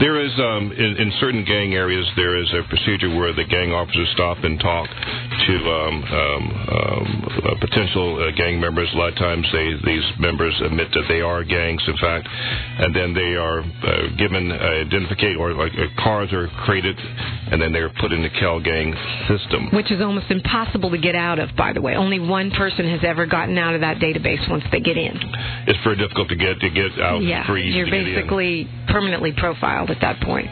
[0.00, 3.72] There is, um, in, in certain gang areas, there is a procedure where the gang
[3.72, 8.88] officers stop and talk to um, um, um, uh, potential uh, gang members.
[8.94, 12.94] A lot of times, they, these members admit that they are gangs, in fact, and
[12.94, 17.92] then they are uh, given identificate or like uh, cars are created, and then they're
[18.00, 18.94] put in the CalGang
[19.28, 19.70] system.
[19.72, 21.94] Which is almost impossible to get out of, by the way.
[21.94, 25.18] Only one person has ever gotten out of that database once they get in.
[25.66, 28.14] It's very difficult to get to get out yeah, you're to get in.
[28.14, 30.48] basically permanently profiled at that point.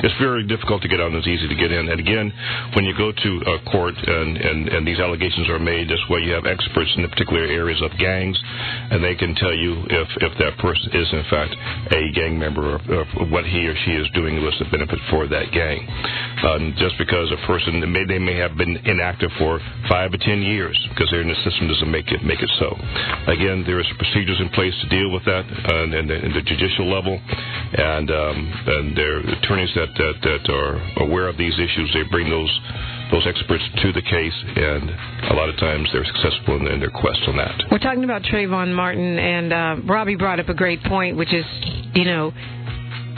[0.00, 1.88] It's very difficult to get out and it's easy to get in.
[1.88, 2.32] And again,
[2.74, 6.18] when you go to a court and, and, and these allegations are made, that's why
[6.18, 8.38] you have experts in the particular areas of gangs,
[8.90, 11.52] and they can tell you if, if that person is in fact
[11.92, 15.28] a gang member or, or what he or she is doing was the benefit for
[15.28, 15.86] that gang.
[16.42, 20.42] Um, just because a person may they may have been inactive for five or ten
[20.42, 22.74] years because they're in the system doesn't make it make it so.
[23.30, 26.90] Again, there is procedures in place to deal with that uh, and, the, the judicial
[26.90, 31.90] level, and um, and there are attorneys that, that that are aware of these issues.
[31.94, 32.52] They bring those
[33.10, 34.90] those experts to the case, and
[35.30, 37.64] a lot of times they're successful in, in their quest on that.
[37.70, 41.44] We're talking about Trayvon Martin, and uh, Robbie brought up a great point, which is,
[41.94, 42.32] you know,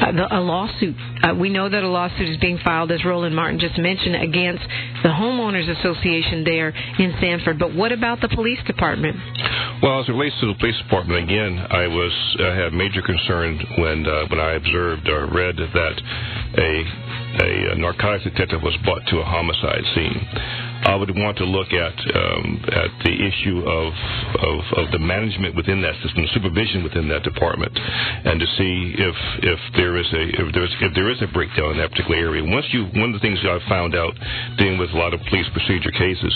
[0.01, 0.97] uh, the, a lawsuit.
[1.23, 4.63] Uh, we know that a lawsuit is being filed, as Roland Martin just mentioned, against
[5.05, 7.61] the homeowners association there in Sanford.
[7.61, 9.17] But what about the police department?
[9.83, 13.61] Well, as it relates to the police department, again, I was I had major concern
[13.79, 15.97] when uh, when I observed or read that
[16.59, 16.85] a
[17.35, 20.29] a narcotics detective was brought to a homicide scene.
[20.85, 23.89] I would want to look at um, at the issue of,
[24.45, 29.17] of of the management within that system, supervision within that department, and to see if
[29.43, 32.45] if there is a if there's if there is a breakdown in that particular area.
[32.45, 34.13] Once you one of the things that I found out
[34.59, 36.33] dealing with a lot of police procedure cases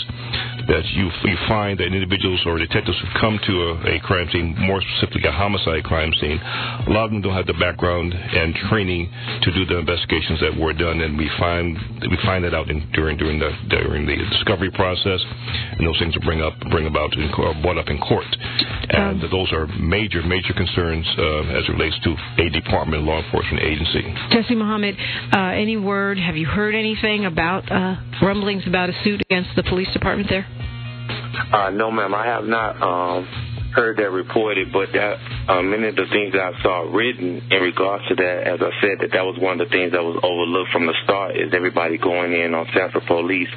[0.65, 4.55] that you you find that individuals or detectives who come to a, a crime scene,
[4.65, 8.55] more specifically a homicide crime scene, a lot of them don't have the background and
[8.69, 9.09] training
[9.45, 12.81] to do the investigations that were done, and we find we find that out in,
[12.97, 15.19] during during the during the discovery process,
[15.75, 18.25] and those things will bring up bring about in, or brought up in court,
[18.89, 23.63] and those are major major concerns uh, as it relates to a department, law enforcement
[23.63, 24.01] agency.
[24.31, 24.95] Jesse Muhammad,
[25.33, 26.17] uh, any word?
[26.17, 30.47] Have you heard anything about uh, rumblings about a suit against the police department there?
[31.51, 33.27] Uh, no, ma'am, I have not um,
[33.73, 35.17] heard that reported, but that
[35.47, 38.73] uh, many of the things that I saw written in regards to that, as I
[38.81, 41.53] said, that that was one of the things that was overlooked from the start is
[41.53, 43.49] everybody going in on Sanford Police,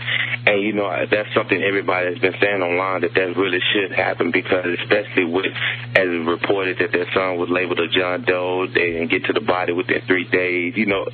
[0.44, 4.30] and you know that's something everybody has been saying online that that really should happen
[4.30, 5.48] because especially with
[5.96, 9.32] as it reported that their son was labeled a John Doe, they didn't get to
[9.32, 11.04] the body within three days, you know,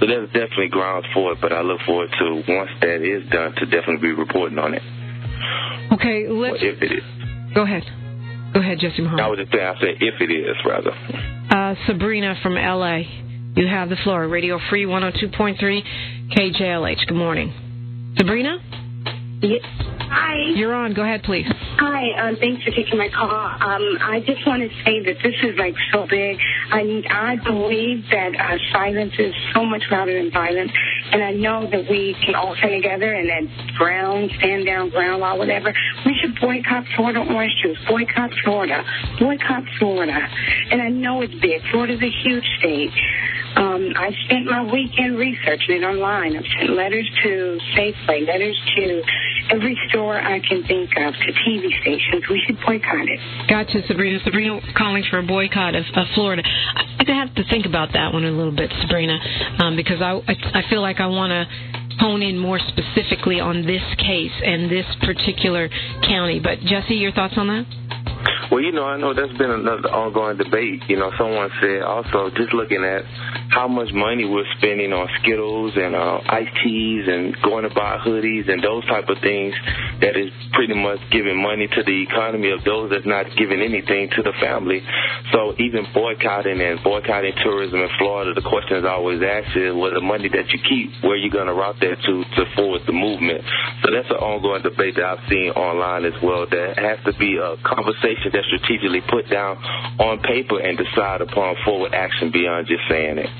[0.00, 3.52] so there's definitely grounds for it, but I look forward to once that is done
[3.56, 4.82] to definitely be reporting on it.
[5.92, 7.04] Okay, let's If it is.
[7.54, 7.84] go ahead.
[8.56, 10.90] Go ahead, Jesse I was just saying, I said if it is, rather.
[10.90, 13.02] Uh, Sabrina from LA,
[13.54, 14.26] you have the floor.
[14.26, 15.82] Radio Free 102.3
[16.34, 17.06] KJLH.
[17.06, 18.14] Good morning.
[18.16, 18.56] Sabrina?
[19.42, 20.36] Hi.
[20.54, 20.94] You're on.
[20.94, 21.46] Go ahead, please.
[21.78, 23.28] Hi, um, thanks for taking my call.
[23.28, 26.38] Um, I just want to say that this is like so big.
[26.72, 30.72] I, mean, I believe that uh, silence is so much louder than violence,
[31.12, 35.20] and I know that we can all stand together and that ground, stand down, ground
[35.20, 35.74] law, whatever.
[36.06, 38.82] We should boycott Florida orange juice, boycott Florida,
[39.20, 40.16] boycott Florida.
[40.70, 41.60] And I know it's big.
[41.70, 42.92] Florida's a huge state.
[43.56, 46.36] Um, I spent my weekend researching it online.
[46.36, 49.02] I've sent letters to Safeway, letters to
[49.50, 52.24] every store I can think of, to TV stations.
[52.28, 53.20] We should boycott it.
[53.48, 54.18] Gotcha, Sabrina.
[54.24, 56.42] Sabrina calling for a boycott of, of Florida.
[56.44, 59.18] I, I have to think about that one a little bit, Sabrina,
[59.58, 61.46] um, because I, I I feel like I want to
[61.98, 65.68] hone in more specifically on this case and this particular
[66.02, 66.40] county.
[66.40, 67.64] But Jesse, your thoughts on that?
[68.50, 70.86] Well, you know, I know that's been another ongoing debate.
[70.86, 73.02] You know, someone said also just looking at
[73.50, 77.98] how much money we're spending on Skittles and uh, iced teas and going to buy
[77.98, 79.50] hoodies and those type of things
[79.98, 84.14] that is pretty much giving money to the economy of those that's not giving anything
[84.14, 84.78] to the family.
[85.34, 89.90] So even boycotting and boycotting tourism in Florida, the question is always asked is, well,
[89.90, 92.86] the money that you keep, where are you going to route that to to forward
[92.86, 93.42] the movement?
[93.82, 96.46] So that's an ongoing debate that I've seen online as well.
[96.46, 99.56] That has to be a conversation that's strategically put down
[99.98, 103.30] on paper and decide upon forward action beyond just saying it.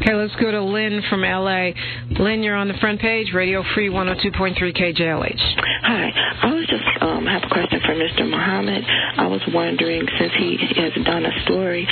[0.00, 1.74] Okay, let's go to Lynn from LA.
[2.22, 5.42] Lynn, you're on the front page, Radio Free 102.3 KJLH.
[5.82, 6.10] Hi,
[6.42, 8.22] I was just um, have a question for Mr.
[8.30, 8.84] Muhammad.
[8.86, 11.82] I was wondering, since he has done a story,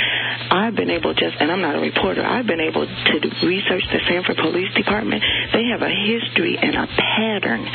[0.51, 3.99] I've been able just, and I'm not a reporter, I've been able to research the
[4.07, 5.21] Sanford Police Department.
[5.51, 7.67] They have a history and a pattern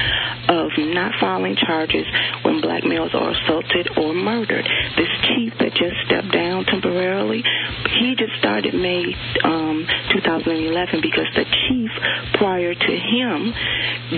[0.49, 2.07] of not filing charges
[2.43, 4.65] when black males are assaulted or murdered.
[4.97, 7.45] This chief that just stepped down temporarily,
[8.01, 9.13] he just started May
[9.45, 9.87] um,
[10.23, 11.91] 2011 because the chief
[12.39, 13.53] prior to him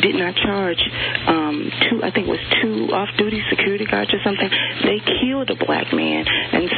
[0.00, 0.80] did not charge
[1.26, 4.48] um, two, I think it was two off-duty security guards or something.
[4.84, 6.68] They killed a black man and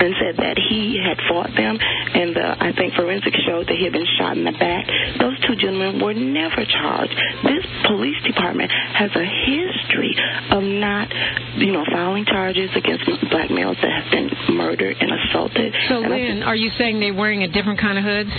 [0.00, 3.84] and said that he had fought them, and the, I think forensics showed that he
[3.84, 4.88] had been shot in the back.
[5.20, 7.14] Those two gentlemen were never charged.
[7.44, 10.16] This police department has a history
[10.50, 11.12] of not,
[11.56, 15.74] you know, filing charges against black males that have been murdered and assaulted.
[15.88, 18.34] So, and I Lynn, are you saying they're wearing a different kind of hoods?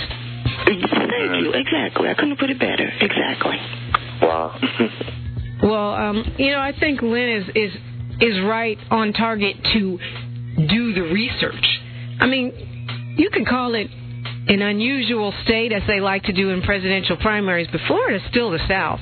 [0.66, 0.82] Thank
[1.40, 1.52] you.
[1.54, 2.08] Exactly.
[2.08, 2.90] I couldn't put it better.
[3.00, 3.56] Exactly.
[4.20, 4.58] Wow.
[5.62, 7.72] Well, um, you know, I think Lynn is is
[8.20, 9.98] is right on target to
[10.56, 11.80] do the research.
[12.20, 13.88] I mean, you could call it
[14.48, 18.58] an unusual state, as they like to do in presidential primaries, but Florida's still the
[18.68, 19.00] South.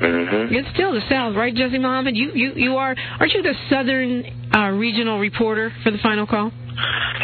[0.00, 0.54] Mm-hmm.
[0.54, 2.16] It's still the South, right, Jesse Muhammad?
[2.16, 4.24] You you you are aren't you the Southern
[4.54, 6.52] uh, regional reporter for the final call?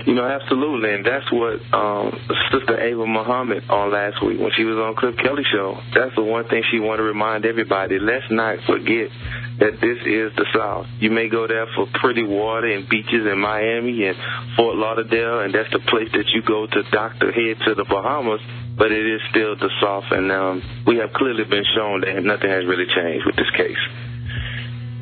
[0.07, 2.15] You know, absolutely, and that's what um,
[2.53, 5.79] Sister Ava Muhammad on last week when she was on Cliff Kelley show.
[5.95, 7.99] That's the one thing she wanted to remind everybody.
[7.99, 9.11] Let's not forget
[9.59, 10.87] that this is the South.
[11.01, 14.17] You may go there for pretty water and beaches in Miami and
[14.57, 18.41] Fort Lauderdale, and that's the place that you go to doctor head to the Bahamas.
[18.79, 22.51] But it is still the South, and um, we have clearly been shown that nothing
[22.51, 23.83] has really changed with this case.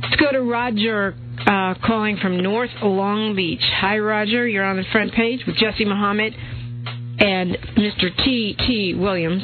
[0.00, 1.16] Let's go to Roger
[1.46, 3.62] uh, calling from North Long Beach.
[3.80, 4.46] Hi, Roger.
[4.46, 6.34] You're on the front page with Jesse Muhammad
[7.18, 8.14] and Mr.
[8.24, 8.54] T.
[8.58, 8.94] T.
[8.94, 9.42] Williams.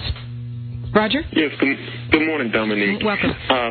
[0.94, 1.22] Roger?
[1.32, 1.76] Yes, good,
[2.10, 3.02] good morning, Dominique.
[3.04, 3.30] Welcome.
[3.48, 3.70] Uh,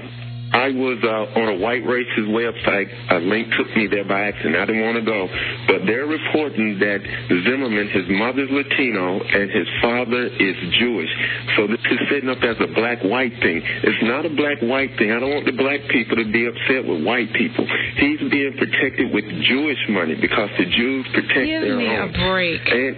[0.51, 2.89] I was uh, on a white racist website.
[3.11, 4.55] A link took me there by accident.
[4.57, 5.29] I didn't want to go.
[5.67, 6.99] But they're reporting that
[7.45, 11.09] Zimmerman, his mother's Latino and his father is Jewish.
[11.55, 13.61] So this is setting up as a black-white thing.
[13.61, 15.11] It's not a black-white thing.
[15.13, 17.67] I don't want the black people to be upset with white people.
[18.01, 22.09] He's being protected with Jewish money because the Jews protect Give their me own.
[22.09, 22.61] a break.
[22.65, 22.97] And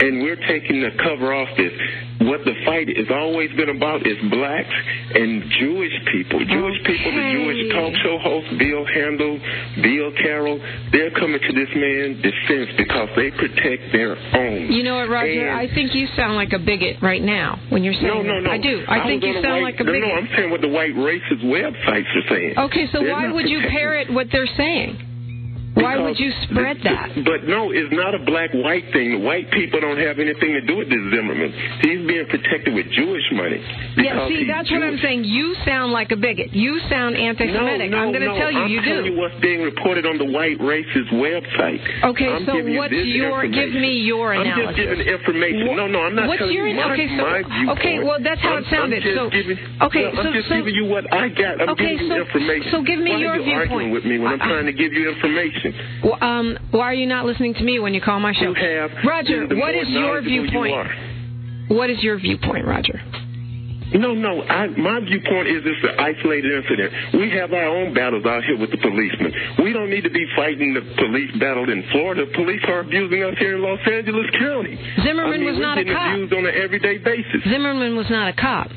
[0.00, 1.72] and we're taking the cover off this.
[2.20, 4.76] What the fight has always been about is blacks
[5.14, 6.38] and Jewish people.
[6.44, 9.40] Jewish people, the Jewish talk show host, Bill Handel,
[9.80, 10.60] Bill Carroll,
[10.92, 14.68] they're coming to this man's defense because they protect their own.
[14.72, 15.48] You know what, Roger?
[15.48, 18.36] And- I think you sound like a bigot right now when you're saying no, no,
[18.36, 18.44] that.
[18.44, 18.50] no.
[18.52, 18.84] I do.
[18.86, 20.04] I, think you sound white, like a bigot.
[20.08, 22.58] No, I'm saying what the white racist websites are saying.
[22.68, 25.09] Okay, so They're why would you protecting- parrot what they're saying?
[25.82, 27.14] Why would you spread that?
[27.24, 29.24] But no, it's not a black-white thing.
[29.24, 31.50] White people don't have anything to do with this Zimmerman.
[31.82, 33.60] He's being protected with Jewish money.
[33.96, 35.24] Yeah, see, that's what I'm saying.
[35.24, 36.52] You sound like a bigot.
[36.52, 37.90] You sound anti-Semitic.
[37.90, 38.38] No, no, I'm going to no.
[38.38, 39.12] tell you, I'm you telling do.
[39.12, 41.80] you what's being reported on the white racist website.
[42.04, 43.46] Okay, I'm so giving you what's your?
[43.48, 44.56] Give me your analysis.
[44.60, 45.66] I'm just giving information.
[45.68, 47.08] Wha- no, no, I'm not What's telling your you my, okay?
[47.08, 47.78] So my viewpoint.
[47.78, 49.02] okay, well that's how I'm, it sounded.
[49.14, 51.60] So giving, okay, no, so I'm just so giving you what I got.
[51.60, 52.68] I'm Okay, giving you so- information.
[52.72, 53.70] so give me Why your are you viewpoint.
[53.70, 55.69] arguing with me when I'm I- trying to give you information?
[56.04, 58.54] Well, um, why are you not listening to me when you call my show?
[58.54, 60.88] You have Roger, what is your knowledgeable you viewpoint?
[61.68, 63.00] What is your viewpoint, Roger?
[63.92, 64.42] No, no.
[64.42, 66.92] I, my viewpoint is it's an isolated incident.
[67.14, 69.32] We have our own battles out here with the policemen.
[69.64, 72.26] We don't need to be fighting the police battle in Florida.
[72.34, 74.78] Police are abusing us here in Los Angeles County.
[75.02, 76.14] Zimmerman I mean, was not a cop.
[76.14, 77.42] abused on an everyday basis.
[77.50, 78.70] Zimmerman was not a cop.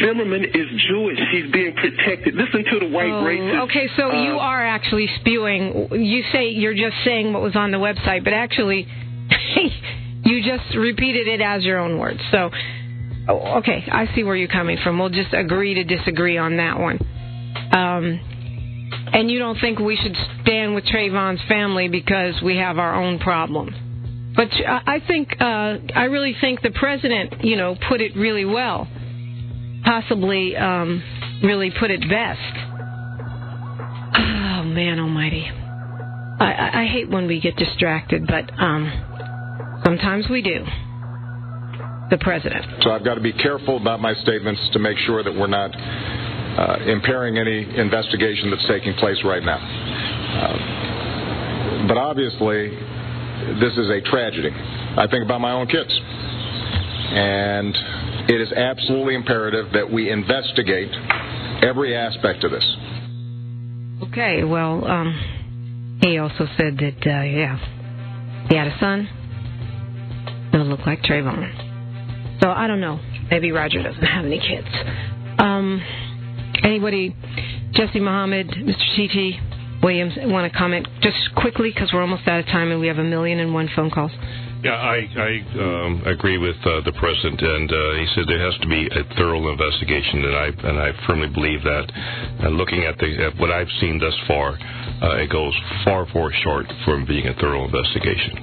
[0.00, 1.18] Zimmerman is Jewish.
[1.32, 2.34] He's being protected.
[2.34, 3.64] Listen to the white Oh, racist.
[3.64, 5.88] okay, so uh, you are actually spewing.
[5.92, 8.86] You say you're just saying what was on the website, but actually,
[10.24, 12.20] you just repeated it as your own words.
[12.30, 12.50] So,
[13.28, 14.98] oh, okay, I see where you're coming from.
[14.98, 16.98] We'll just agree to disagree on that one.
[17.72, 18.20] Um,
[19.12, 23.18] and you don't think we should stand with Trayvon's family because we have our own
[23.18, 24.32] problem.
[24.34, 28.44] But I I think uh, I really think the president, you know, put it really
[28.44, 28.88] well
[29.86, 31.02] possibly um,
[31.42, 32.40] really put it best.
[34.18, 35.46] Oh man, Almighty!
[36.40, 40.64] I, I, hate when we get distracted, but um, sometimes we do.
[42.10, 42.64] The president.
[42.82, 45.74] So I've got to be careful about my statements to make sure that we're not
[45.74, 49.58] uh, impairing any investigation that's taking place right now.
[49.58, 50.56] Uh,
[51.88, 52.70] but obviously,
[53.60, 54.50] this is a tragedy.
[54.50, 55.92] I think about my own kids.
[57.10, 57.76] And
[58.28, 60.90] it is absolutely imperative that we investigate
[61.62, 62.76] every aspect of this.
[64.02, 67.56] Okay, well, um, he also said that, uh, yeah,
[68.48, 69.08] he had a son.
[70.52, 72.40] It'll look like Trayvon.
[72.42, 73.00] So I don't know.
[73.30, 74.68] Maybe Roger doesn't have any kids.
[75.38, 75.82] Um,
[76.62, 77.16] anybody,
[77.72, 78.96] Jesse Muhammad, Mr.
[78.96, 79.40] T.T.
[79.82, 82.98] Williams, want to comment just quickly because we're almost out of time and we have
[82.98, 84.12] a million and one phone calls.
[84.66, 85.30] Yeah, I, I
[85.62, 89.14] um, agree with uh, the president, and uh, he said there has to be a
[89.14, 91.86] thorough investigation, and I and I firmly believe that.
[92.42, 96.32] And looking at the at what I've seen thus far, uh, it goes far far
[96.42, 98.34] short from being a thorough investigation.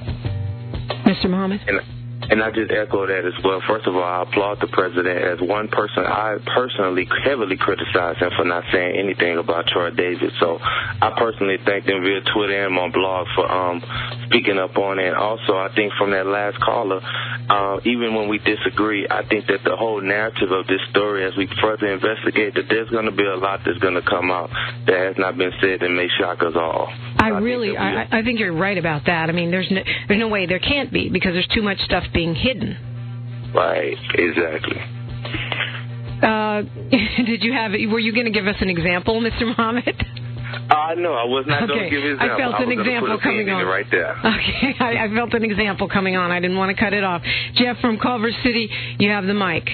[1.03, 1.29] Mr.
[1.29, 1.59] Muhammad.
[1.67, 1.81] And,
[2.29, 3.61] and I just echo that as well.
[3.67, 5.17] First of all, I applaud the president.
[5.17, 10.31] As one person, I personally heavily criticize him for not saying anything about Troy Davis.
[10.39, 13.81] So I personally thank them via Twitter and my blog for um,
[14.27, 15.07] speaking up on it.
[15.07, 17.01] And also, I think from that last caller,
[17.49, 21.35] uh, even when we disagree, I think that the whole narrative of this story, as
[21.37, 24.49] we further investigate, that there's going to be a lot that's going to come out
[24.87, 26.91] that has not been said and may shock us all.
[27.19, 29.29] I really, I, I think you're right about that.
[29.29, 32.03] I mean, there's no, there's no way there can't be because there's too much stuff
[32.13, 32.77] being hidden.
[33.53, 34.77] Right, exactly.
[36.21, 36.61] Uh,
[37.25, 37.71] did you have?
[37.71, 39.47] Were you going to give us an example, Mr.
[39.47, 39.95] Muhammad?
[40.69, 42.35] Uh, no, I was not going to give an example.
[42.35, 43.65] I felt an gonna example put a pin coming on.
[43.65, 44.15] right there.
[44.17, 46.31] Okay, I, I felt an example coming on.
[46.31, 47.21] I didn't want to cut it off.
[47.55, 48.69] Jeff from Culver City,
[48.99, 49.67] you have the mic.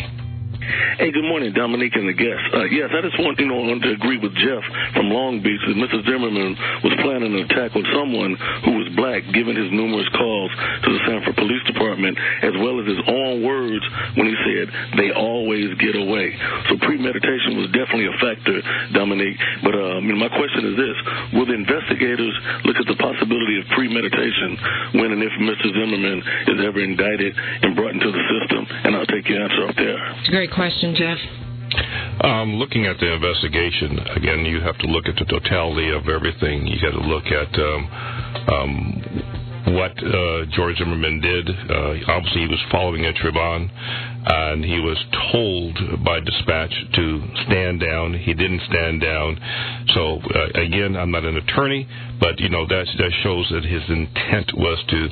[0.70, 2.46] Hey, good morning, Dominique and the guests.
[2.54, 4.64] Uh, yes, I just want you know, I to agree with Jeff
[4.94, 6.06] from Long Beach that Mrs.
[6.06, 6.54] Zimmerman
[6.86, 8.38] was planning an attack on someone
[8.68, 10.52] who was black, given his numerous calls
[10.86, 13.82] to the Sanford Police Department, as well as his own words
[14.14, 14.70] when he said
[15.00, 16.38] they always get away.
[16.70, 18.62] So premeditation was definitely a factor,
[18.94, 19.40] Dominique.
[19.66, 20.98] But uh, I mean, my question is this:
[21.34, 22.36] Will the investigators
[22.68, 25.68] look at the possibility of premeditation when and if Mr.
[25.74, 26.20] Zimmerman
[26.54, 28.68] is ever indicted and brought into the system?
[28.84, 29.98] And I'll take your answer up there.
[30.30, 31.18] Great question, Jeff.
[32.20, 36.68] Um, looking at the investigation, again, you have to look at the totality of everything.
[36.68, 37.82] You got to look at um,
[38.52, 41.48] um, what uh, George Zimmerman did.
[41.48, 43.72] Uh, obviously, he was following a Trayvon,
[44.26, 44.98] and he was
[45.32, 48.14] told by dispatch to stand down.
[48.14, 49.40] He didn't stand down.
[49.96, 51.88] So, uh, again, I'm not an attorney,
[52.20, 55.08] but you know that that shows that his intent was to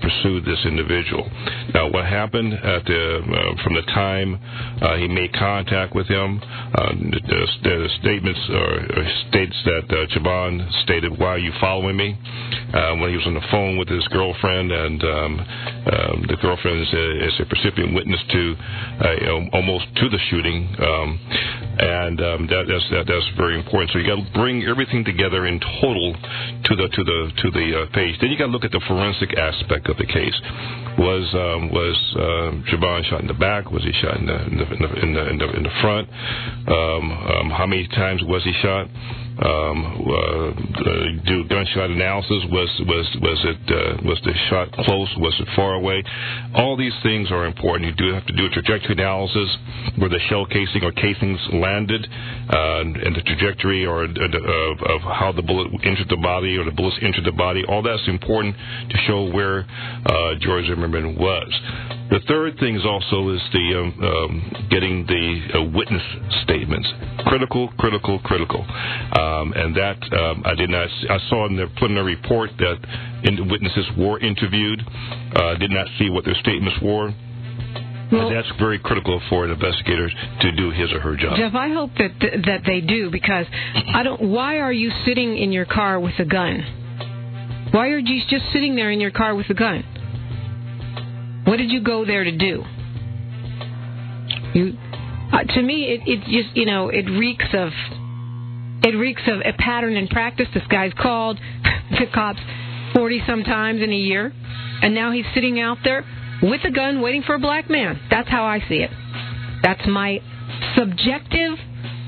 [0.00, 1.28] pursue this individual.
[1.74, 4.40] Now, what happened at the uh, from the time
[4.80, 10.82] uh, he made contact with him, uh, the, the statements or, or states that uh,
[10.84, 12.16] stated, "Why are you following me?"
[12.72, 16.80] Uh, when he was on the phone with his girlfriend, and um, um, the girlfriend
[16.80, 21.18] is a, is a recipient witness to uh, you know, almost to the shooting, um,
[21.78, 23.90] and um, that, that's that, that's very important.
[23.92, 26.12] So you got to bring everything together in total
[26.64, 28.18] to the to the to the uh, page.
[28.20, 30.34] Then you got to look at the forensic aspect of the case.
[30.98, 33.70] Was um, was um, Javon shot in the back?
[33.70, 34.90] Was he shot in the in the in the
[35.30, 36.08] in the, in the, front?
[36.66, 38.90] Um, um, how many times was he shot?
[39.38, 40.50] Um, uh,
[41.30, 42.42] do gunshot analysis.
[42.50, 45.08] Was was was it uh, was the shot close?
[45.18, 46.02] Was it far away?
[46.56, 47.86] All these things are important.
[47.86, 49.56] You do have to do a trajectory analysis
[49.96, 51.38] where the shell casing or casings
[51.68, 56.56] landed, uh, and the trajectory or uh, of, of how the bullet entered the body
[56.56, 57.64] or the bullets entered the body.
[57.68, 58.56] All that's important
[58.90, 59.66] to show where
[60.06, 61.50] uh, George Zimmerman was.
[62.10, 66.02] The third thing is also is the um, um, getting the uh, witness
[66.44, 66.88] statements.
[67.26, 68.62] Critical, critical, critical.
[68.64, 70.88] Um, and that um, I did not.
[71.10, 72.78] I saw in the preliminary report that
[73.50, 74.80] witnesses were interviewed.
[75.60, 77.12] Did not see what their statements were.
[78.10, 80.08] Well- that's very critical for an investigator
[80.40, 81.36] to do his or her job.
[81.36, 82.12] Jeff, I hope that
[82.46, 83.46] that they do because
[83.94, 84.20] I don't.
[84.22, 86.64] Why are you sitting in your car with a gun?
[87.70, 89.84] Why are you just sitting there in your car with a gun?
[91.44, 92.64] What did you go there to do?
[94.54, 94.72] You,
[95.32, 97.70] uh, to me, it, it just you know it reeks of
[98.84, 100.48] it reeks of a pattern in practice.
[100.54, 101.38] This guy's called
[101.90, 102.40] the cops
[102.94, 104.32] forty some times in a year,
[104.82, 106.04] and now he's sitting out there
[106.42, 108.00] with a gun waiting for a black man.
[108.10, 108.90] That's how I see it.
[109.62, 110.20] That's my
[110.76, 111.58] subjective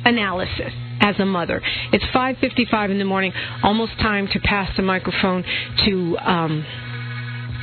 [0.05, 1.61] analysis as a mother.
[1.93, 3.33] It's 5:55 in the morning,
[3.63, 5.45] almost time to pass the microphone
[5.85, 6.67] to um,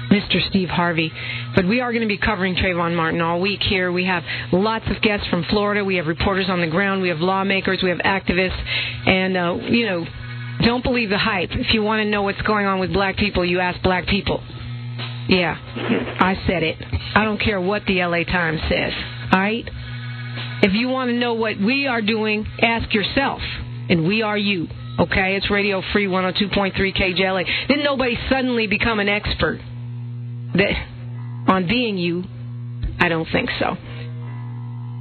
[0.10, 0.42] Mr.
[0.50, 1.12] Steve Harvey.
[1.56, 3.92] But we are going to be covering Trayvon Martin all week here.
[3.92, 5.84] We have lots of guests from Florida.
[5.84, 7.02] We have reporters on the ground.
[7.02, 7.82] We have lawmakers.
[7.84, 8.60] We have activists.
[9.08, 10.06] And, uh, you know,
[10.64, 11.50] don't believe the hype.
[11.52, 14.42] If you want to know what's going on with black people, you ask black people.
[15.30, 15.56] Yeah,
[16.20, 16.78] I said it.
[17.16, 18.94] I don't care what the LA Times says.
[19.32, 19.68] All right?
[20.64, 23.42] If you want to know what we are doing, ask yourself.
[23.90, 24.68] And we are you.
[25.00, 25.36] Okay?
[25.36, 27.68] It's Radio Free 102.3 KJLH.
[27.68, 29.60] Didn't nobody suddenly become an expert
[30.56, 30.74] that
[31.48, 32.24] on being you?
[33.00, 33.76] I don't think so.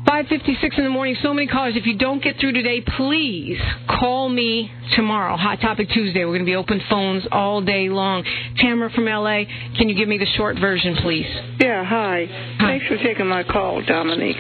[0.07, 1.17] 5:56 in the morning.
[1.21, 1.75] So many callers.
[1.77, 3.59] If you don't get through today, please
[3.89, 5.37] call me tomorrow.
[5.37, 6.21] Hot Topic Tuesday.
[6.25, 8.23] We're going to be open phones all day long.
[8.59, 9.43] Tamara from LA,
[9.77, 11.27] can you give me the short version, please?
[11.59, 11.85] Yeah.
[11.85, 12.27] Hi.
[12.29, 12.79] hi.
[12.79, 14.37] Thanks for taking my call, Dominique.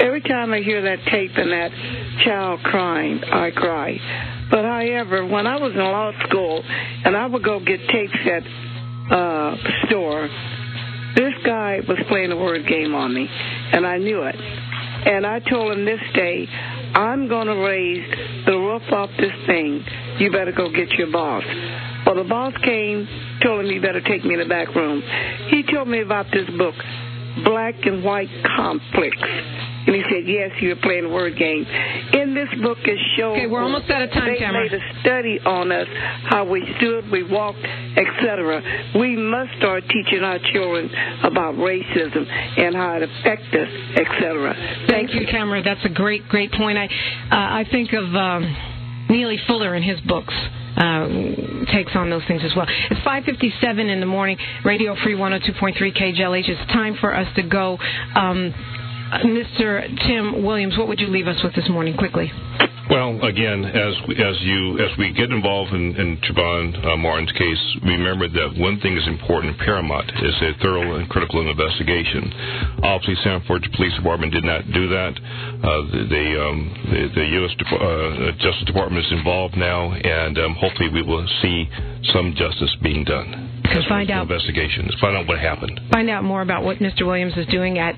[0.00, 1.70] Every time I hear that tape and that
[2.24, 3.98] child crying, I cry.
[4.50, 6.62] But however, when I was in law school
[7.04, 8.42] and I would go get tapes at
[9.12, 9.56] uh
[9.86, 10.28] store,
[11.16, 14.36] this guy was playing a word game on me, and I knew it.
[15.04, 16.46] And I told him this day,
[16.94, 19.84] I'm going to raise the roof off this thing.
[20.18, 21.42] You better go get your boss.
[22.06, 23.08] Well, the boss came,
[23.42, 25.02] told him he better take me in the back room.
[25.50, 26.74] He told me about this book,
[27.44, 29.16] Black and White Complex.
[29.86, 31.66] And he said, yes, you're playing a word game.
[32.14, 33.36] In this book it shows...
[33.36, 35.86] Okay, we're almost out of time, They made a study on us,
[36.30, 38.62] how we stood, we walked, etc.
[38.98, 40.90] We must start teaching our children
[41.24, 43.68] about racism and how it affects us,
[43.98, 44.86] etc.
[44.88, 45.62] Thank you, Tamara.
[45.62, 46.78] That's a great, great point.
[46.78, 46.88] I, uh,
[47.32, 48.56] I think of um,
[49.10, 50.34] Neely Fuller in his books.
[50.74, 51.06] Uh,
[51.70, 52.64] takes on those things as well.
[52.90, 54.38] It's 5:57 in the morning.
[54.64, 56.48] Radio Free 102.3 KJLH.
[56.48, 57.76] It's time for us to go.
[58.16, 58.54] Um,
[59.20, 59.84] Mr.
[60.06, 62.32] Tim Williams, what would you leave us with this morning, quickly?
[62.90, 67.76] Well, again, as as you as we get involved in, in Trayvon uh, Martin's case,
[67.84, 72.32] remember that one thing is important, paramount, is a thorough and critical investigation.
[72.82, 75.14] Obviously, Sanford Police Department did not do that.
[75.16, 76.58] Uh, the the, um,
[76.90, 77.52] the, the U.S.
[77.56, 81.68] Dep- uh, Justice Department is involved now, and um, hopefully we will see
[82.12, 83.62] some justice being done.
[83.72, 85.80] To find out investigation, find out what happened.
[85.92, 87.06] Find out more about what Mr.
[87.06, 87.96] Williams is doing at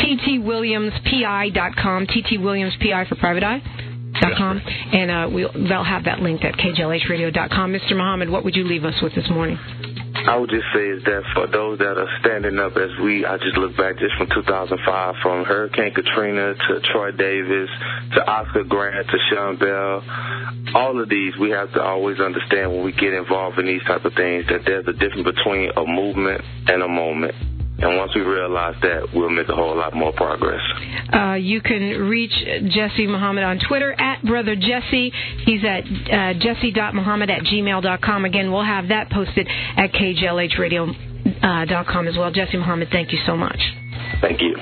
[0.00, 2.06] ttwilliamspi.com.
[2.06, 3.62] ttwilliamspi for private eye.
[4.20, 7.72] Dot com, and uh, we'll, they'll have that linked at kjlhradio.com.
[7.72, 7.92] Mr.
[7.92, 9.56] Muhammad, what would you leave us with this morning?
[10.26, 13.38] I would just say is that for those that are standing up as we, I
[13.38, 17.70] just look back just from 2005, from Hurricane Katrina to Troy Davis
[18.14, 20.02] to Oscar Grant to Sean Bell,
[20.74, 24.04] all of these we have to always understand when we get involved in these type
[24.04, 27.34] of things that there's a difference between a movement and a moment.
[27.82, 30.60] And once we realize that, we'll make a whole lot more progress.
[31.12, 32.32] Uh, you can reach
[32.70, 35.10] Jesse Muhammad on Twitter at Brother Jesse.
[35.46, 38.24] He's at uh, jesse.muhammad at gmail.com.
[38.26, 42.30] Again, we'll have that posted at kjlhradio.com as well.
[42.30, 43.58] Jesse Muhammad, thank you so much.
[44.20, 44.56] Thank you.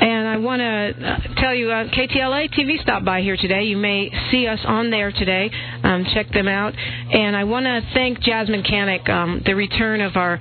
[0.00, 3.64] And I want to uh, tell you, uh, KTLA TV stopped by here today.
[3.64, 5.50] You may see us on there today.
[5.82, 6.72] Um, check them out.
[6.76, 10.38] And I want to thank Jasmyne Cannick, um, the return of our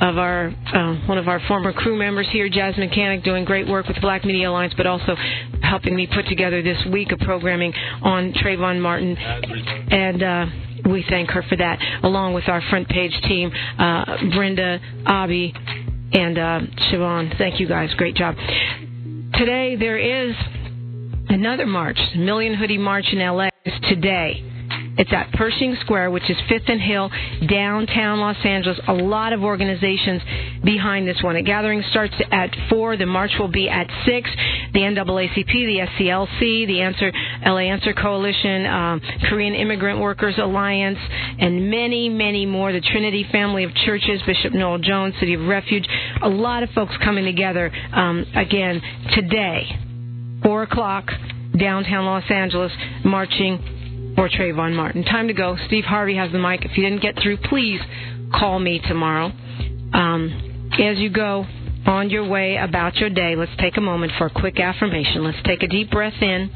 [0.00, 3.88] of our uh, one of our former crew members here, Jasmyne Cannick, doing great work
[3.88, 5.16] with Black Media Alliance, but also
[5.62, 7.72] helping me put together this week of programming
[8.02, 9.16] on Trayvon Martin.
[9.16, 10.46] And uh,
[10.90, 14.04] we thank her for that, along with our front page team, uh,
[14.34, 15.52] Brenda, Abby,
[16.12, 16.60] and uh,
[16.90, 17.36] Siobhan.
[17.36, 17.90] Thank you guys.
[17.96, 18.36] Great job.
[19.34, 20.34] Today there is
[21.28, 23.48] another march, Million Hoodie March in LA.
[23.64, 24.44] It's today.
[24.98, 27.08] It's at Pershing Square, which is Fifth and Hill,
[27.48, 28.80] downtown Los Angeles.
[28.88, 30.20] A lot of organizations
[30.64, 31.36] behind this one.
[31.36, 32.96] The gathering starts at 4.
[32.96, 34.30] The march will be at 6.
[34.74, 37.12] The NAACP, the SCLC, the Answer
[37.46, 40.98] LA Answer Coalition, um, Korean Immigrant Workers Alliance,
[41.38, 42.72] and many, many more.
[42.72, 45.86] The Trinity Family of Churches, Bishop Noel Jones, City of Refuge.
[46.22, 48.82] A lot of folks coming together um, again
[49.14, 49.62] today,
[50.42, 51.08] 4 o'clock,
[51.56, 52.72] downtown Los Angeles,
[53.04, 53.77] marching
[54.18, 55.04] for Trayvon Martin.
[55.04, 55.56] Time to go.
[55.68, 56.64] Steve Harvey has the mic.
[56.64, 57.80] If you didn't get through, please
[58.34, 59.26] call me tomorrow.
[59.94, 61.46] Um, as you go
[61.86, 65.22] on your way about your day, let's take a moment for a quick affirmation.
[65.22, 66.50] Let's take a deep breath in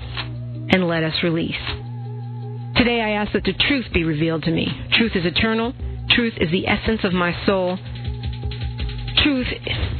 [0.72, 1.54] and let us release.
[2.74, 4.66] Today I ask that the truth be revealed to me.
[4.98, 5.72] Truth is eternal.
[6.10, 7.78] Truth is the essence of my soul.
[9.22, 9.46] Truth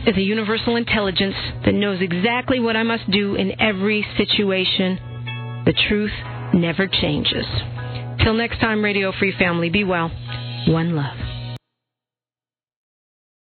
[0.09, 4.99] is a universal intelligence that knows exactly what I must do in every situation.
[5.65, 6.11] The truth
[6.55, 7.47] never changes.
[8.23, 10.11] Till next time, Radio Free Family, be well.
[10.69, 11.32] One love.